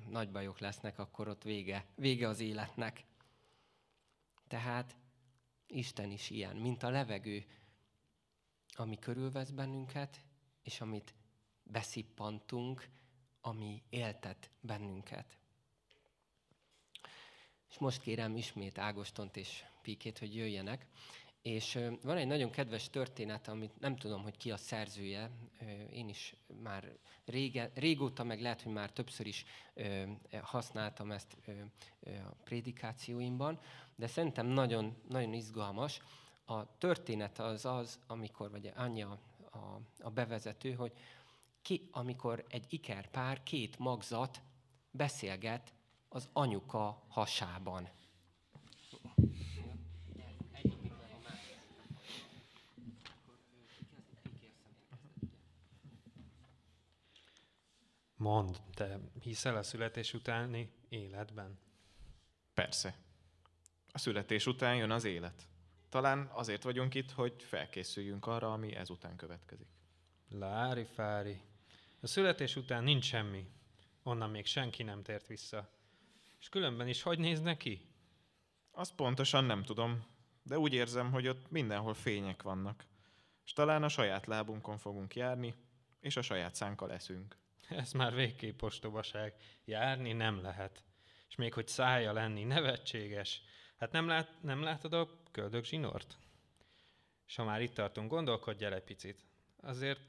nagy 0.10 0.32
bajok 0.32 0.60
lesznek, 0.60 1.00
akkor 1.00 1.28
ott 1.28 1.44
vége, 1.44 1.86
vége 1.96 2.28
az 2.28 2.40
életnek. 2.40 3.06
Tehát 4.48 4.96
Isten 5.68 6.12
is 6.12 6.30
ilyen, 6.30 6.56
mint 6.56 6.84
a 6.84 6.90
levegő, 6.90 7.46
ami 8.74 9.00
körülvesz 9.00 9.50
bennünket, 9.50 10.22
és 10.62 10.82
amit 10.82 11.14
beszippantunk, 11.64 12.90
ami 13.42 13.84
éltet 13.90 14.52
bennünket. 14.60 15.38
És 17.70 17.78
most 17.78 18.02
kérem 18.02 18.36
ismét 18.36 18.78
Ágostont 18.78 19.38
és 19.38 19.64
Pikét, 19.82 20.18
hogy 20.18 20.36
jöjjenek, 20.36 20.88
és 21.42 21.80
van 22.04 22.18
egy 22.18 22.28
nagyon 22.28 22.50
kedves 22.50 22.90
történet, 22.90 23.48
amit 23.48 23.80
nem 23.80 23.96
tudom, 23.96 24.24
hogy 24.24 24.38
ki 24.38 24.52
a 24.52 24.58
szerzője, 24.58 25.32
én 25.92 26.10
is 26.10 26.36
már 26.62 26.98
rége, 27.26 27.72
régóta, 27.74 28.24
meg 28.24 28.42
lehet, 28.42 28.62
hogy 28.62 28.74
már 28.74 28.92
többször 28.92 29.28
is 29.28 29.46
használtam 30.42 31.12
ezt 31.12 31.38
a 32.06 32.34
prédikációimban, 32.44 33.60
de 33.96 34.08
szerintem 34.08 34.48
nagyon, 34.48 34.96
nagyon 35.10 35.34
izgalmas. 35.34 36.02
A 36.46 36.78
történet 36.78 37.40
az 37.40 37.66
az, 37.66 38.00
amikor, 38.08 38.52
vagy 38.52 38.72
anyja 38.76 39.20
a, 39.52 39.58
a 40.00 40.10
bevezető, 40.10 40.74
hogy 40.74 40.92
ki, 41.62 41.88
amikor 41.92 42.46
egy 42.50 42.66
ikerpár, 42.70 43.44
két 43.44 43.80
magzat 43.80 44.42
beszélget 44.92 45.74
az 46.10 46.30
anyuka 46.34 47.04
hasában. 47.08 47.90
Mond, 58.18 58.62
te 58.74 59.00
hiszel 59.22 59.56
a 59.56 59.64
születés 59.64 60.14
utáni 60.14 60.72
életben? 60.90 61.60
Persze. 62.54 62.96
A 63.92 63.98
születés 63.98 64.46
után 64.46 64.76
jön 64.76 64.92
az 64.92 65.04
élet. 65.04 65.48
Talán 65.90 66.30
azért 66.34 66.64
vagyunk 66.64 66.94
itt, 66.94 67.12
hogy 67.12 67.44
felkészüljünk 67.44 68.26
arra, 68.26 68.54
ami 68.54 68.76
ezután 68.76 69.16
következik. 69.16 69.68
Lári 70.30 70.84
fári. 70.84 71.42
A 72.00 72.08
születés 72.08 72.56
után 72.56 72.84
nincs 72.84 73.06
semmi. 73.06 73.50
Onnan 74.04 74.30
még 74.30 74.46
senki 74.46 74.84
nem 74.84 75.04
tért 75.04 75.28
vissza. 75.28 75.70
És 76.40 76.50
különben 76.50 76.88
is 76.88 77.02
hogy 77.02 77.20
néz 77.20 77.42
neki? 77.42 77.88
Azt 78.72 78.96
pontosan 78.96 79.44
nem 79.44 79.64
tudom, 79.64 80.06
de 80.44 80.60
úgy 80.60 80.74
érzem, 80.74 81.12
hogy 81.12 81.28
ott 81.28 81.52
mindenhol 81.52 81.94
fények 81.94 82.44
vannak. 82.44 82.86
És 83.46 83.54
talán 83.54 83.84
a 83.84 83.90
saját 83.90 84.26
lábunkon 84.26 84.78
fogunk 84.78 85.16
járni, 85.16 85.56
és 86.00 86.18
a 86.18 86.22
saját 86.22 86.56
szánkkal 86.56 86.92
eszünk. 86.92 87.38
Ez 87.82 87.92
már 87.92 88.16
végképp 88.16 88.62
ostobaság. 88.62 89.34
Járni 89.66 90.14
nem 90.14 90.42
lehet. 90.42 90.84
És 91.30 91.36
még 91.36 91.54
hogy 91.54 91.68
szája 91.68 92.14
lenni, 92.14 92.44
nevetséges. 92.44 93.42
Hát 93.78 93.92
nem, 93.92 94.08
lát, 94.08 94.42
nem 94.42 94.62
látod 94.62 94.94
a 94.94 95.22
köldök 95.32 95.64
zsinort? 95.64 96.18
És 97.28 97.36
ha 97.36 97.44
már 97.44 97.62
itt 97.62 97.74
tartunk, 97.74 98.10
gondolkodj 98.10 98.64
el 98.64 98.74
egy 98.74 98.84
picit. 98.84 99.26
Azért, 99.62 100.00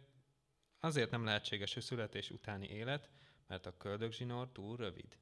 azért 0.80 1.10
nem 1.10 1.24
lehetséges 1.24 1.76
a 1.76 1.80
születés 1.80 2.30
utáni 2.30 2.66
élet, 2.66 3.10
mert 3.46 3.66
a 3.66 3.76
köldök 3.76 4.12
zsinór 4.12 4.52
túl 4.52 4.76
rövid. 4.76 5.18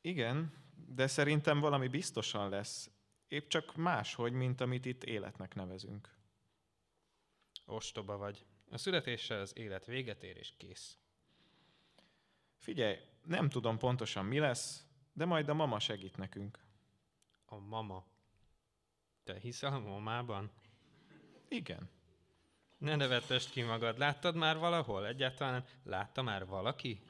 Igen, 0.00 0.52
de 0.86 1.06
szerintem 1.06 1.60
valami 1.60 1.88
biztosan 1.88 2.48
lesz. 2.48 2.90
Épp 3.28 3.48
csak 3.48 3.76
máshogy, 3.76 4.32
mint 4.32 4.60
amit 4.60 4.84
itt 4.84 5.04
életnek 5.04 5.54
nevezünk. 5.54 6.18
Ostoba 7.64 8.16
vagy. 8.16 8.44
A 8.70 8.78
születéssel 8.78 9.40
az 9.40 9.56
élet 9.56 9.86
véget 9.86 10.22
ér 10.22 10.36
és 10.36 10.52
kész. 10.56 10.98
Figyelj, 12.58 12.98
nem 13.24 13.48
tudom 13.48 13.78
pontosan 13.78 14.24
mi 14.24 14.38
lesz, 14.38 14.84
de 15.12 15.24
majd 15.24 15.48
a 15.48 15.54
mama 15.54 15.78
segít 15.78 16.16
nekünk. 16.16 16.58
A 17.44 17.58
mama? 17.58 18.06
Te 19.24 19.38
hiszel 19.38 19.72
a 19.72 19.78
mamában? 19.78 20.50
Igen. 21.48 21.90
Ne 22.78 22.96
nevettest 22.96 23.50
ki 23.50 23.62
magad. 23.62 23.98
Láttad 23.98 24.34
már 24.34 24.58
valahol? 24.58 25.06
Egyáltalán 25.06 25.64
látta 25.82 26.22
már 26.22 26.46
valaki? 26.46 27.02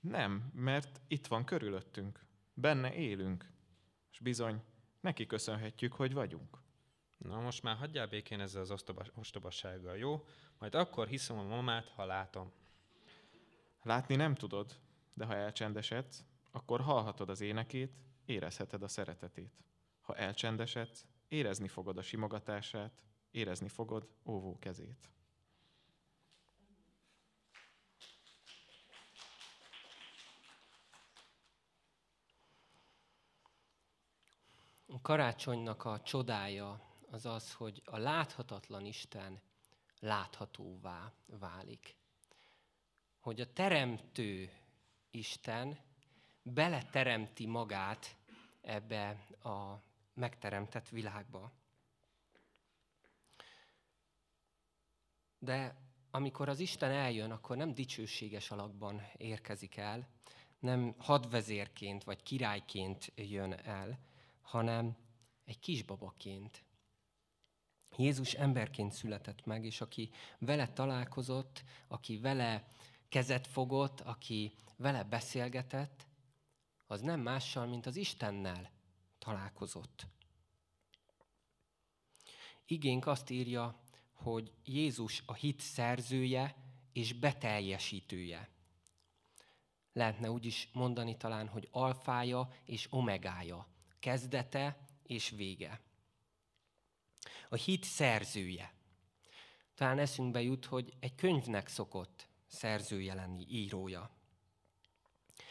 Nem, 0.00 0.50
mert 0.54 1.00
itt 1.08 1.26
van 1.26 1.44
körülöttünk. 1.44 2.24
Benne 2.54 2.94
élünk. 2.94 3.50
És 4.10 4.18
bizony, 4.18 4.62
neki 5.00 5.26
köszönhetjük, 5.26 5.92
hogy 5.92 6.12
vagyunk. 6.12 6.58
Na 7.18 7.40
most 7.40 7.62
már 7.62 7.76
hagyjál 7.76 8.06
békén 8.06 8.40
ezzel 8.40 8.62
az 8.62 8.88
ostobassággal, 9.14 9.96
jó? 9.96 10.26
Majd 10.58 10.74
akkor 10.74 11.08
hiszem 11.08 11.38
a 11.38 11.42
mamát, 11.42 11.88
ha 11.88 12.04
látom. 12.04 12.52
Látni 13.82 14.16
nem 14.16 14.34
tudod, 14.34 14.80
de 15.14 15.24
ha 15.24 15.34
elcsendesedsz, 15.34 16.24
akkor 16.50 16.80
hallhatod 16.80 17.30
az 17.30 17.40
énekét, 17.40 17.92
érezheted 18.24 18.82
a 18.82 18.88
szeretetét. 18.88 19.52
Ha 20.00 20.16
elcsendesedsz, 20.16 21.06
érezni 21.28 21.68
fogod 21.68 21.98
a 21.98 22.02
simogatását, 22.02 23.02
érezni 23.30 23.68
fogod 23.68 24.08
óvó 24.24 24.58
kezét. 24.58 25.10
A 34.86 35.00
karácsonynak 35.00 35.84
a 35.84 36.00
csodája 36.02 36.80
az 37.10 37.26
az, 37.26 37.52
hogy 37.52 37.82
a 37.84 37.98
láthatatlan 37.98 38.84
Isten 38.84 39.40
láthatóvá 40.00 41.12
válik. 41.26 41.96
Hogy 43.18 43.40
a 43.40 43.52
teremtő 43.52 44.50
Isten 45.10 45.78
beleteremti 46.42 47.46
magát 47.46 48.16
ebbe 48.60 49.08
a 49.42 49.82
megteremtett 50.14 50.88
világba. 50.88 51.52
De 55.38 55.76
amikor 56.10 56.48
az 56.48 56.58
Isten 56.60 56.90
eljön, 56.90 57.30
akkor 57.30 57.56
nem 57.56 57.74
dicsőséges 57.74 58.50
alakban 58.50 59.02
érkezik 59.16 59.76
el, 59.76 60.08
nem 60.58 60.94
hadvezérként 60.98 62.04
vagy 62.04 62.22
királyként 62.22 63.12
jön 63.14 63.52
el, 63.52 63.98
hanem 64.40 64.96
egy 65.44 65.58
kisbabaként. 65.58 66.64
Jézus 67.96 68.32
emberként 68.32 68.92
született 68.92 69.44
meg, 69.44 69.64
és 69.64 69.80
aki 69.80 70.10
vele 70.38 70.72
találkozott, 70.72 71.64
aki 71.88 72.18
vele 72.18 72.68
kezet 73.08 73.46
fogott, 73.46 74.00
aki 74.00 74.52
vele 74.76 75.04
beszélgetett, 75.04 76.06
az 76.86 77.00
nem 77.00 77.20
mással, 77.20 77.66
mint 77.66 77.86
az 77.86 77.96
Istennel 77.96 78.70
találkozott. 79.18 80.06
Igénk 82.66 83.06
azt 83.06 83.30
írja, 83.30 83.80
hogy 84.12 84.52
Jézus 84.64 85.22
a 85.26 85.34
hit 85.34 85.60
szerzője 85.60 86.54
és 86.92 87.12
beteljesítője. 87.12 88.48
lehetne 89.92 90.30
úgy 90.30 90.44
is 90.44 90.68
mondani 90.72 91.16
talán, 91.16 91.48
hogy 91.48 91.68
alfája 91.70 92.48
és 92.64 92.86
omegája, 92.90 93.66
kezdete 93.98 94.86
és 95.02 95.30
vége. 95.30 95.80
A 97.48 97.54
hit 97.54 97.84
szerzője. 97.84 98.74
Talán 99.74 99.98
eszünkbe 99.98 100.42
jut, 100.42 100.64
hogy 100.64 100.92
egy 101.00 101.14
könyvnek 101.14 101.68
szokott 101.68 102.28
szerzője 102.46 103.14
lenni, 103.14 103.46
írója. 103.48 104.10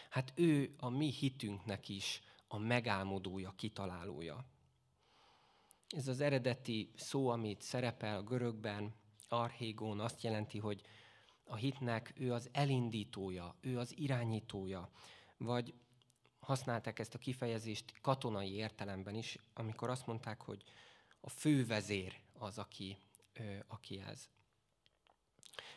Hát 0.09 0.33
ő 0.35 0.75
a 0.77 0.89
mi 0.89 1.11
hitünknek 1.11 1.89
is 1.89 2.21
a 2.47 2.57
megálmodója, 2.57 3.53
kitalálója. 3.55 4.45
Ez 5.89 6.07
az 6.07 6.19
eredeti 6.19 6.91
szó, 6.95 7.27
amit 7.27 7.61
szerepel 7.61 8.17
a 8.17 8.23
görögben, 8.23 8.93
archégón, 9.29 9.99
azt 9.99 10.23
jelenti, 10.23 10.59
hogy 10.59 10.81
a 11.43 11.55
hitnek 11.55 12.13
ő 12.15 12.33
az 12.33 12.49
elindítója, 12.51 13.55
ő 13.61 13.79
az 13.79 13.97
irányítója. 13.97 14.89
Vagy 15.37 15.73
használták 16.39 16.99
ezt 16.99 17.13
a 17.13 17.17
kifejezést 17.17 17.93
katonai 18.01 18.53
értelemben 18.53 19.15
is, 19.15 19.37
amikor 19.53 19.89
azt 19.89 20.07
mondták, 20.07 20.41
hogy 20.41 20.63
a 21.25 21.29
fővezér 21.29 22.19
az, 22.33 22.57
aki, 22.57 22.97
aki 23.67 23.99
ez. 23.99 24.29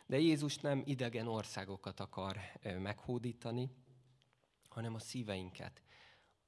De 0.06 0.18
Jézus 0.18 0.56
nem 0.56 0.82
idegen 0.86 1.26
országokat 1.26 2.00
akar 2.00 2.38
meghódítani, 2.62 3.70
hanem 4.68 4.94
a 4.94 4.98
szíveinket, 4.98 5.82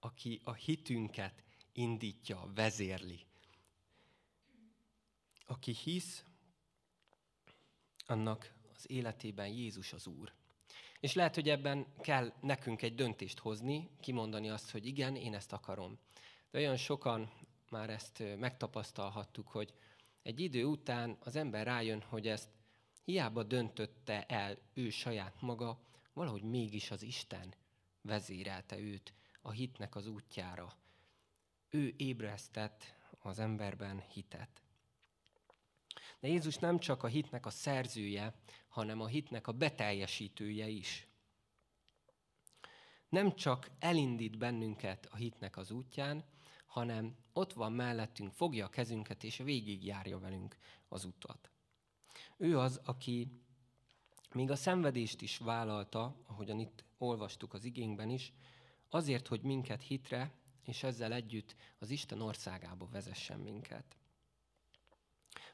aki 0.01 0.41
a 0.45 0.53
hitünket 0.53 1.43
indítja, 1.73 2.51
vezérli. 2.55 3.27
Aki 5.47 5.73
hisz, 5.73 6.25
annak 8.07 8.55
az 8.75 8.91
életében 8.91 9.49
Jézus 9.49 9.93
az 9.93 10.07
Úr. 10.07 10.33
És 11.01 11.13
lehet, 11.15 11.35
hogy 11.35 11.49
ebben 11.49 11.87
kell 12.01 12.33
nekünk 12.41 12.83
egy 12.83 12.95
döntést 12.95 13.39
hozni, 13.39 13.91
kimondani 14.01 14.51
azt, 14.51 14.71
hogy 14.71 14.87
igen, 14.87 15.17
én 15.17 15.35
ezt 15.35 15.53
akarom. 15.53 15.99
De 16.51 16.59
olyan 16.59 16.77
sokan 16.77 17.31
már 17.71 17.91
ezt 17.91 18.23
megtapasztalhattuk, 18.39 19.49
hogy 19.49 19.75
egy 20.23 20.41
idő 20.41 20.65
után 20.65 21.17
az 21.21 21.37
ember 21.37 21.67
rájön, 21.67 22.03
hogy 22.03 22.29
ezt 22.29 22.49
hiába 23.05 23.43
döntötte 23.43 24.25
el 24.27 24.59
ő 24.75 24.91
saját 24.91 25.41
maga, 25.41 25.81
valahogy 26.13 26.43
mégis 26.43 26.91
az 26.91 27.03
Isten 27.03 27.55
vezérelte 28.03 28.79
őt 28.79 29.13
a 29.43 29.51
hitnek 29.51 29.95
az 29.95 30.07
útjára. 30.07 30.77
Ő 31.69 31.95
ébresztett 31.97 32.95
az 33.19 33.39
emberben 33.39 34.01
hitet. 34.01 34.63
De 36.21 36.29
Jézus 36.29 36.57
nem 36.57 36.79
csak 36.79 37.03
a 37.03 37.07
hitnek 37.07 37.47
a 37.47 37.51
szerzője, 37.51 38.35
hanem 38.69 39.01
a 39.01 39.07
hitnek 39.07 39.47
a 39.47 39.53
beteljesítője 39.53 40.69
is. 40.69 41.09
Nem 43.09 43.35
csak 43.35 43.71
elindít 43.79 44.39
bennünket 44.39 45.07
a 45.07 45.17
hitnek 45.17 45.57
az 45.57 45.71
útján, 45.71 46.25
hanem 46.71 47.17
ott 47.33 47.53
van 47.53 47.73
mellettünk, 47.73 48.33
fogja 48.33 48.67
a 48.67 48.69
kezünket 48.69 49.25
és 49.25 49.37
végigjárja 49.37 50.19
velünk 50.19 50.57
az 50.89 51.05
utat. 51.05 51.51
Ő 52.37 52.59
az, 52.59 52.81
aki 52.85 53.29
még 54.33 54.51
a 54.51 54.57
szenvedést 54.57 55.21
is 55.21 55.39
vállalta, 55.39 56.17
ahogyan 56.27 56.59
itt 56.59 56.85
olvastuk 56.99 57.55
az 57.55 57.65
igénkben 57.65 58.11
is, 58.11 58.33
azért, 58.89 59.29
hogy 59.29 59.43
minket 59.43 59.83
hitre, 59.83 60.33
és 60.65 60.83
ezzel 60.83 61.13
együtt 61.13 61.55
az 61.79 61.91
Isten 61.91 62.21
országába 62.21 62.89
vezessen 62.89 63.41
minket. 63.41 63.97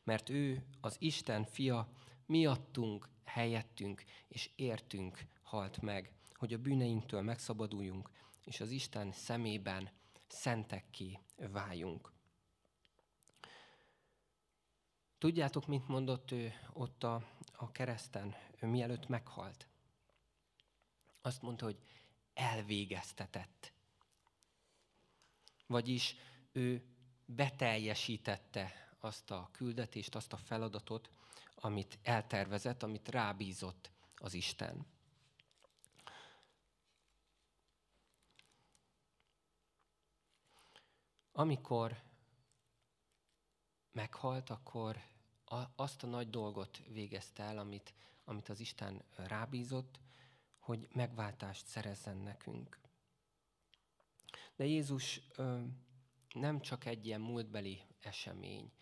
Mert 0.04 0.28
ő, 0.28 0.66
az 0.80 0.96
Isten 0.98 1.44
fia, 1.44 1.88
miattunk, 2.26 3.08
helyettünk 3.24 4.04
és 4.28 4.50
értünk 4.56 5.26
halt 5.42 5.80
meg, 5.80 6.12
hogy 6.34 6.52
a 6.52 6.58
bűneinktől 6.58 7.22
megszabaduljunk, 7.22 8.10
és 8.44 8.60
az 8.60 8.70
Isten 8.70 9.12
szemében 9.12 9.90
szentekké 10.28 11.18
váljunk. 11.36 12.12
Tudjátok, 15.18 15.66
mint 15.66 15.88
mondott 15.88 16.30
ő 16.30 16.52
ott 16.72 17.04
a, 17.04 17.22
a 17.56 17.72
kereszten, 17.72 18.34
ő 18.60 18.66
mielőtt 18.66 19.08
meghalt? 19.08 19.68
Azt 21.20 21.42
mondta, 21.42 21.64
hogy 21.64 21.78
elvégeztetett. 22.34 23.72
Vagyis 25.66 26.16
ő 26.52 26.84
beteljesítette 27.24 28.96
azt 29.00 29.30
a 29.30 29.48
küldetést, 29.52 30.14
azt 30.14 30.32
a 30.32 30.36
feladatot, 30.36 31.10
amit 31.54 31.98
eltervezett, 32.02 32.82
amit 32.82 33.08
rábízott 33.08 33.90
az 34.16 34.34
Isten. 34.34 34.86
Amikor 41.38 42.02
meghalt, 43.92 44.50
akkor 44.50 45.02
azt 45.76 46.02
a 46.02 46.06
nagy 46.06 46.30
dolgot 46.30 46.82
végezte 46.88 47.42
el, 47.42 47.58
amit, 47.58 47.94
amit 48.24 48.48
az 48.48 48.60
Isten 48.60 49.04
rábízott, 49.16 50.00
hogy 50.58 50.88
megváltást 50.92 51.66
szerezzen 51.66 52.16
nekünk. 52.16 52.80
De 54.56 54.64
Jézus 54.64 55.20
nem 56.34 56.60
csak 56.60 56.84
egy 56.84 57.06
ilyen 57.06 57.20
múltbeli 57.20 57.82
esemény, 58.00 58.72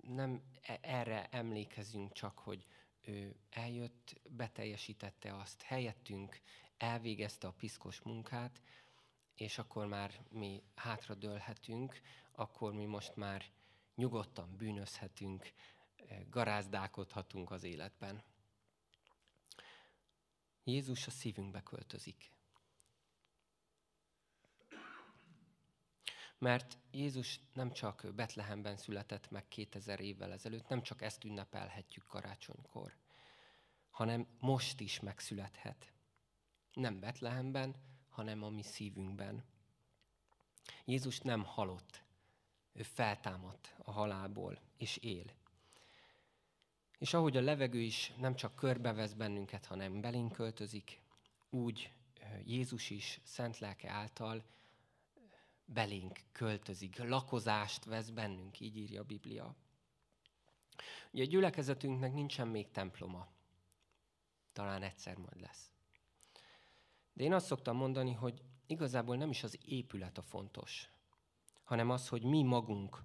nem 0.00 0.42
e, 0.62 0.78
erre 0.82 1.28
emlékezünk 1.28 2.12
csak, 2.12 2.38
hogy 2.38 2.66
ő 3.00 3.36
eljött, 3.50 4.20
beteljesítette 4.28 5.34
azt 5.36 5.62
helyettünk, 5.62 6.40
elvégezte 6.76 7.46
a 7.46 7.52
piszkos 7.52 8.00
munkát, 8.00 8.62
és 9.38 9.58
akkor 9.58 9.86
már 9.86 10.24
mi 10.30 10.62
hátradőlhetünk, 10.74 12.00
akkor 12.32 12.72
mi 12.72 12.84
most 12.84 13.16
már 13.16 13.44
nyugodtan 13.94 14.56
bűnözhetünk, 14.56 15.52
garázdálkodhatunk 16.30 17.50
az 17.50 17.64
életben. 17.64 18.22
Jézus 20.64 21.06
a 21.06 21.10
szívünkbe 21.10 21.62
költözik. 21.62 22.32
Mert 26.38 26.78
Jézus 26.90 27.40
nem 27.52 27.72
csak 27.72 28.14
Betlehemben 28.14 28.76
született 28.76 29.30
meg 29.30 29.48
2000 29.48 30.00
évvel 30.00 30.32
ezelőtt, 30.32 30.68
nem 30.68 30.82
csak 30.82 31.02
ezt 31.02 31.24
ünnepelhetjük 31.24 32.06
karácsonykor, 32.06 32.96
hanem 33.90 34.26
most 34.38 34.80
is 34.80 35.00
megszülethet. 35.00 35.92
Nem 36.72 37.00
Betlehemben, 37.00 37.74
hanem 38.18 38.42
a 38.42 38.48
mi 38.48 38.62
szívünkben. 38.62 39.44
Jézus 40.84 41.20
nem 41.20 41.44
halott, 41.44 42.02
ő 42.72 42.82
feltámadt 42.82 43.74
a 43.82 43.90
halálból, 43.90 44.60
és 44.76 44.96
él. 44.96 45.24
És 46.98 47.14
ahogy 47.14 47.36
a 47.36 47.40
levegő 47.40 47.80
is 47.80 48.12
nem 48.16 48.34
csak 48.34 48.54
körbevesz 48.54 49.12
bennünket, 49.12 49.66
hanem 49.66 50.00
belénk 50.00 50.32
költözik, 50.32 51.00
úgy 51.50 51.92
Jézus 52.44 52.90
is 52.90 53.20
szent 53.24 53.58
lelke 53.58 53.90
által 53.90 54.44
belénk 55.64 56.20
költözik, 56.32 56.98
lakozást 56.98 57.84
vesz 57.84 58.10
bennünk, 58.10 58.60
így 58.60 58.76
írja 58.76 59.00
a 59.00 59.04
Biblia. 59.04 59.54
Ugye 61.10 61.22
a 61.22 61.26
gyülekezetünknek 61.26 62.12
nincsen 62.12 62.48
még 62.48 62.70
temploma. 62.70 63.28
Talán 64.52 64.82
egyszer 64.82 65.16
majd 65.16 65.40
lesz. 65.40 65.72
De 67.18 67.24
én 67.24 67.32
azt 67.32 67.46
szoktam 67.46 67.76
mondani, 67.76 68.12
hogy 68.12 68.42
igazából 68.66 69.16
nem 69.16 69.30
is 69.30 69.42
az 69.42 69.58
épület 69.64 70.18
a 70.18 70.22
fontos, 70.22 70.90
hanem 71.64 71.90
az, 71.90 72.08
hogy 72.08 72.22
mi 72.22 72.42
magunk 72.42 73.04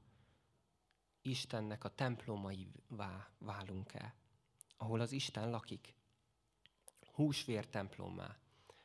Istennek 1.21 1.83
a 1.83 1.95
templomaivá 1.95 3.31
válunk 3.37 3.93
el, 3.93 4.15
ahol 4.77 4.99
az 4.99 5.11
Isten 5.11 5.49
lakik. 5.49 5.95
Húsvér 7.11 7.67
templommá, 7.67 8.37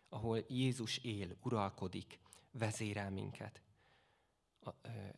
ahol 0.08 0.44
Jézus 0.48 0.98
él, 0.98 1.36
uralkodik, 1.42 2.18
vezérel 2.50 3.10
minket. 3.10 3.62
A, 4.60 4.70
ö, 4.82 5.08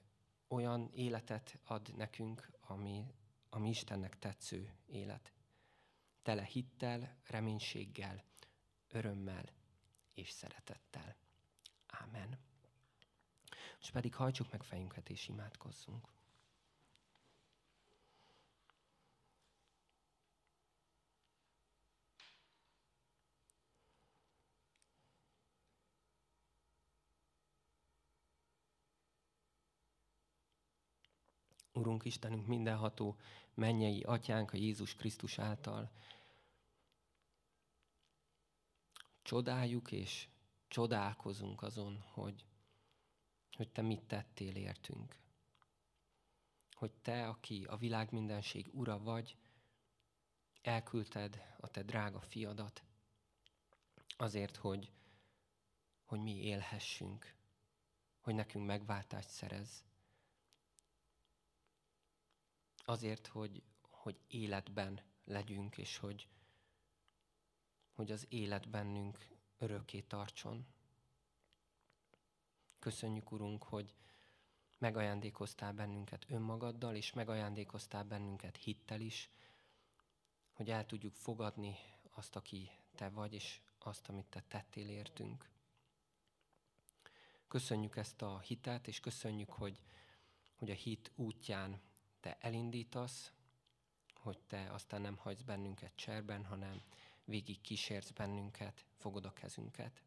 olyan 0.48 0.90
életet 0.92 1.58
ad 1.64 1.96
nekünk, 1.96 2.50
ami, 2.60 3.14
ami 3.50 3.68
Istennek 3.68 4.18
tetsző 4.18 4.74
élet. 4.86 5.32
Tele 6.22 6.44
hittel, 6.44 7.16
reménységgel, 7.26 8.24
örömmel 8.88 9.58
és 10.14 10.30
szeretettel. 10.30 11.16
Ámen. 11.86 12.38
És 13.80 13.90
pedig 13.90 14.14
hajtsuk 14.14 14.50
meg 14.50 14.62
fejünket 14.62 15.10
és 15.10 15.28
imádkozzunk. 15.28 16.08
Urunk 31.72 32.04
Istenünk 32.04 32.46
mindenható 32.46 33.16
mennyei 33.54 34.00
atyánk 34.00 34.52
a 34.52 34.56
Jézus 34.56 34.94
Krisztus 34.94 35.38
által. 35.38 35.90
Csodáljuk 39.30 39.92
és 39.92 40.28
csodálkozunk 40.68 41.62
azon, 41.62 42.00
hogy, 42.00 42.44
hogy 43.56 43.68
te 43.68 43.82
mit 43.82 44.02
tettél 44.02 44.56
értünk. 44.56 45.18
Hogy 46.72 46.92
te, 46.92 47.28
aki 47.28 47.64
a 47.64 47.76
világ 47.76 48.12
mindenség 48.12 48.68
ura 48.72 48.98
vagy, 48.98 49.36
elküldted 50.62 51.56
a 51.58 51.68
te 51.68 51.82
drága 51.82 52.20
fiadat 52.20 52.84
azért, 54.16 54.56
hogy, 54.56 54.92
hogy 56.04 56.20
mi 56.20 56.42
élhessünk, 56.42 57.34
hogy 58.20 58.34
nekünk 58.34 58.66
megváltást 58.66 59.28
szerez. 59.28 59.84
Azért, 62.84 63.26
hogy, 63.26 63.62
hogy 63.80 64.20
életben 64.26 65.02
legyünk, 65.24 65.78
és 65.78 65.96
hogy, 65.96 66.28
hogy 68.00 68.10
az 68.10 68.26
élet 68.28 68.68
bennünk 68.68 69.26
örökké 69.58 70.00
tartson. 70.00 70.66
Köszönjük, 72.78 73.32
Urunk, 73.32 73.62
hogy 73.62 73.94
megajándékoztál 74.78 75.72
bennünket 75.72 76.26
önmagaddal, 76.28 76.94
és 76.94 77.12
megajándékoztál 77.12 78.04
bennünket 78.04 78.56
hittel 78.56 79.00
is, 79.00 79.30
hogy 80.52 80.70
el 80.70 80.86
tudjuk 80.86 81.14
fogadni 81.14 81.76
azt, 82.10 82.36
aki 82.36 82.70
Te 82.94 83.08
vagy, 83.08 83.32
és 83.34 83.60
azt, 83.78 84.08
amit 84.08 84.26
Te 84.26 84.44
tettél 84.48 84.88
értünk. 84.88 85.50
Köszönjük 87.48 87.96
ezt 87.96 88.22
a 88.22 88.38
hitet, 88.38 88.88
és 88.88 89.00
köszönjük, 89.00 89.50
hogy, 89.50 89.80
hogy 90.54 90.70
a 90.70 90.74
hit 90.74 91.10
útján 91.14 91.80
Te 92.20 92.36
elindítasz, 92.40 93.32
hogy 94.14 94.38
Te 94.38 94.72
aztán 94.72 95.00
nem 95.00 95.16
hagysz 95.16 95.42
bennünket 95.42 95.92
cserben, 95.94 96.44
hanem 96.44 96.82
végig 97.30 97.60
kísérsz 97.60 98.10
bennünket, 98.10 98.84
fogod 98.96 99.24
a 99.24 99.32
kezünket. 99.32 100.02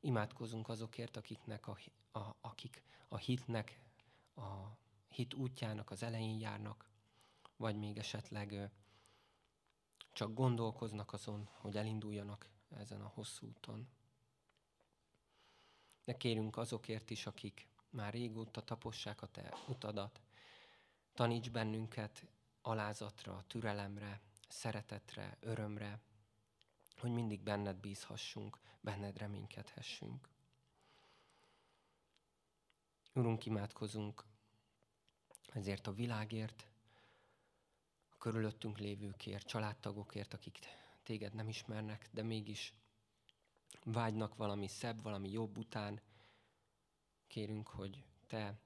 Imádkozunk 0.00 0.68
azokért, 0.68 1.16
akiknek 1.16 1.66
a, 1.66 1.78
a, 2.18 2.36
akik 2.40 2.82
a 3.08 3.16
hitnek, 3.16 3.80
a 4.34 4.78
hit 5.08 5.34
útjának 5.34 5.90
az 5.90 6.02
elején 6.02 6.38
járnak, 6.38 6.88
vagy 7.56 7.76
még 7.76 7.98
esetleg 7.98 8.70
csak 10.12 10.34
gondolkoznak 10.34 11.12
azon, 11.12 11.48
hogy 11.52 11.76
elinduljanak 11.76 12.50
ezen 12.70 13.00
a 13.00 13.12
hosszú 13.14 13.46
úton. 13.46 13.88
De 16.04 16.16
kérünk 16.16 16.56
azokért 16.56 17.10
is, 17.10 17.26
akik 17.26 17.68
már 17.90 18.12
régóta 18.12 18.60
tapossák 18.60 19.22
a 19.22 19.26
Te 19.26 19.54
utadat. 19.68 20.20
Taníts 21.14 21.50
bennünket 21.50 22.26
alázatra, 22.62 23.44
türelemre, 23.46 24.20
szeretetre, 24.48 25.36
örömre, 25.40 26.00
hogy 27.00 27.10
mindig 27.10 27.40
benned 27.40 27.76
bízhassunk, 27.76 28.60
benned 28.80 29.18
reménykedhessünk. 29.18 30.28
Urunk, 33.14 33.46
imádkozunk 33.46 34.24
ezért 35.52 35.86
a 35.86 35.92
világért, 35.92 36.66
a 38.10 38.16
körülöttünk 38.18 38.78
lévőkért, 38.78 39.46
családtagokért, 39.46 40.34
akik 40.34 40.58
téged 41.02 41.34
nem 41.34 41.48
ismernek, 41.48 42.08
de 42.12 42.22
mégis 42.22 42.74
vágynak 43.84 44.34
valami 44.36 44.66
szebb, 44.66 45.02
valami 45.02 45.30
jobb 45.30 45.56
után. 45.58 46.00
Kérünk, 47.26 47.68
hogy 47.68 48.04
te 48.26 48.60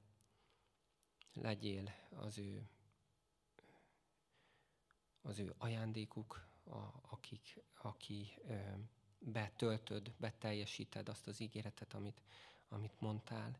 legyél 1.33 1.94
az 2.11 2.38
ő, 2.38 2.68
az 5.23 5.38
ő 5.38 5.55
ajándékuk, 5.59 6.47
a, 6.64 6.77
akik, 7.11 7.61
aki 7.74 8.35
betöltöd, 9.18 10.12
beteljesíted 10.16 11.09
azt 11.09 11.27
az 11.27 11.40
ígéretet, 11.40 11.94
amit, 11.94 12.22
amit 12.68 13.00
mondtál. 13.00 13.59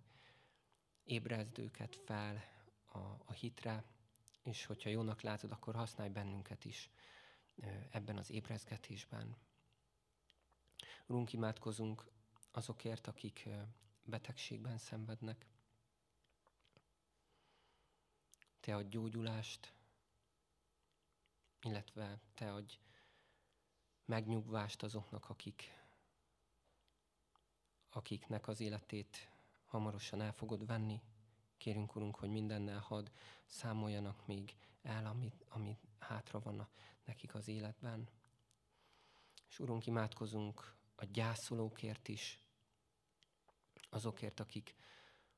Ébrezd 1.05 1.59
őket 1.59 1.97
fel 1.97 2.45
a, 2.87 2.99
a 2.99 3.33
hitre, 3.33 3.85
és 4.43 4.65
hogyha 4.65 4.91
jónak 4.91 5.21
látod, 5.21 5.51
akkor 5.51 5.75
használj 5.75 6.11
bennünket 6.11 6.65
is 6.65 6.91
ebben 7.91 8.17
az 8.17 8.31
ébrezgetésben. 8.31 9.37
Urunk, 11.07 11.33
imádkozunk 11.33 12.05
azokért, 12.51 13.07
akik 13.07 13.49
betegségben 14.05 14.79
szenvednek. 14.79 15.47
Te 18.61 18.77
adj 18.77 18.89
gyógyulást, 18.89 19.73
illetve 21.61 22.21
Te 22.35 22.53
adj 22.53 22.79
megnyugvást 24.05 24.83
azoknak, 24.83 25.29
akik, 25.29 25.63
akiknek 27.89 28.49
az 28.49 28.61
életét 28.61 29.31
hamarosan 29.65 30.21
el 30.21 30.33
fogod 30.33 30.67
venni. 30.67 31.01
Kérünk, 31.57 31.97
Urunk, 31.97 32.17
hogy 32.17 32.31
mindennel 32.31 32.79
had 32.81 33.13
számoljanak 33.47 34.27
még 34.27 34.57
el, 34.83 35.07
amit, 35.07 35.45
amit 35.49 35.81
hátra 35.99 36.41
van 36.41 36.69
nekik 37.05 37.35
az 37.35 37.49
életben. 37.49 38.09
És 39.49 39.59
Urunk, 39.59 39.87
imádkozunk 39.87 40.75
a 40.95 41.05
gyászolókért 41.05 42.09
is, 42.09 42.39
azokért, 43.91 44.41
akik 44.41 44.75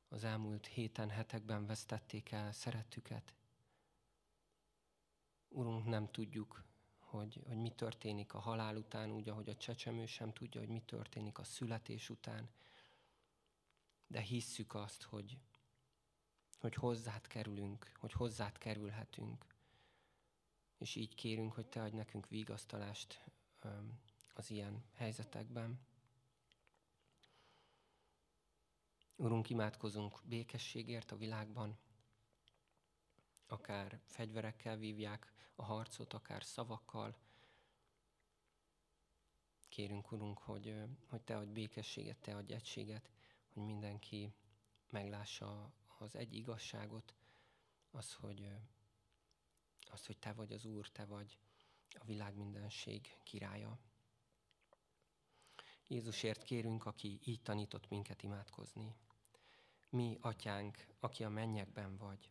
az 0.08 0.24
elmúlt 0.24 0.66
héten, 0.66 1.10
hetekben 1.10 1.66
vesztették 1.66 2.30
el 2.30 2.52
szerettüket. 2.52 3.34
Urunk, 5.48 5.84
nem 5.84 6.10
tudjuk, 6.10 6.64
hogy, 7.16 7.42
hogy 7.46 7.56
mi 7.56 7.70
történik 7.70 8.34
a 8.34 8.38
halál 8.38 8.76
után, 8.76 9.10
úgy, 9.10 9.28
ahogy 9.28 9.48
a 9.48 9.56
csecsemő 9.56 10.06
sem 10.06 10.32
tudja, 10.32 10.60
hogy 10.60 10.70
mi 10.70 10.80
történik 10.80 11.38
a 11.38 11.44
születés 11.44 12.10
után. 12.10 12.48
De 14.06 14.20
hisszük 14.20 14.74
azt, 14.74 15.02
hogy, 15.02 15.38
hogy 16.60 16.74
hozzád 16.74 17.26
kerülünk, 17.26 17.92
hogy 18.00 18.12
hozzád 18.12 18.58
kerülhetünk. 18.58 19.46
És 20.78 20.94
így 20.94 21.14
kérünk, 21.14 21.52
hogy 21.52 21.66
te 21.66 21.82
adj 21.82 21.96
nekünk 21.96 22.28
vigasztalást 22.28 23.24
az 24.34 24.50
ilyen 24.50 24.84
helyzetekben. 24.92 25.80
Urunk, 29.16 29.50
imádkozunk 29.50 30.20
békességért 30.24 31.10
a 31.10 31.16
világban, 31.16 31.78
akár 33.46 34.00
fegyverekkel 34.04 34.76
vívják 34.76 35.32
a 35.54 35.62
harcot, 35.62 36.12
akár 36.12 36.44
szavakkal. 36.44 37.16
Kérünk, 39.68 40.12
Urunk, 40.12 40.38
hogy, 40.38 40.74
hogy 41.06 41.22
Te 41.22 41.36
adj 41.36 41.52
békességet, 41.52 42.16
Te 42.18 42.36
adj 42.36 42.52
egységet, 42.52 43.10
hogy 43.52 43.62
mindenki 43.62 44.34
meglássa 44.90 45.72
az 45.98 46.14
egy 46.14 46.34
igazságot, 46.34 47.14
az, 47.90 48.14
hogy, 48.14 48.48
az, 49.90 50.06
hogy 50.06 50.18
Te 50.18 50.32
vagy 50.32 50.52
az 50.52 50.64
Úr, 50.64 50.88
Te 50.88 51.04
vagy 51.04 51.38
a 51.88 52.04
világ 52.04 52.34
mindenség 52.34 53.18
királya. 53.22 53.78
Jézusért 55.88 56.42
kérünk, 56.42 56.86
aki 56.86 57.20
így 57.24 57.42
tanított 57.42 57.88
minket 57.88 58.22
imádkozni. 58.22 58.94
Mi, 59.90 60.18
atyánk, 60.20 60.86
aki 60.98 61.24
a 61.24 61.28
mennyekben 61.28 61.96
vagy, 61.96 62.30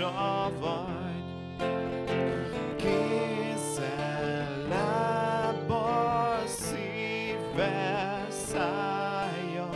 Forrása 0.00 0.50
vagy. 0.60 0.88
Készen 2.76 4.68
lábbal, 4.68 6.46
szívvel, 6.46 8.30
szájjal, 8.30 9.68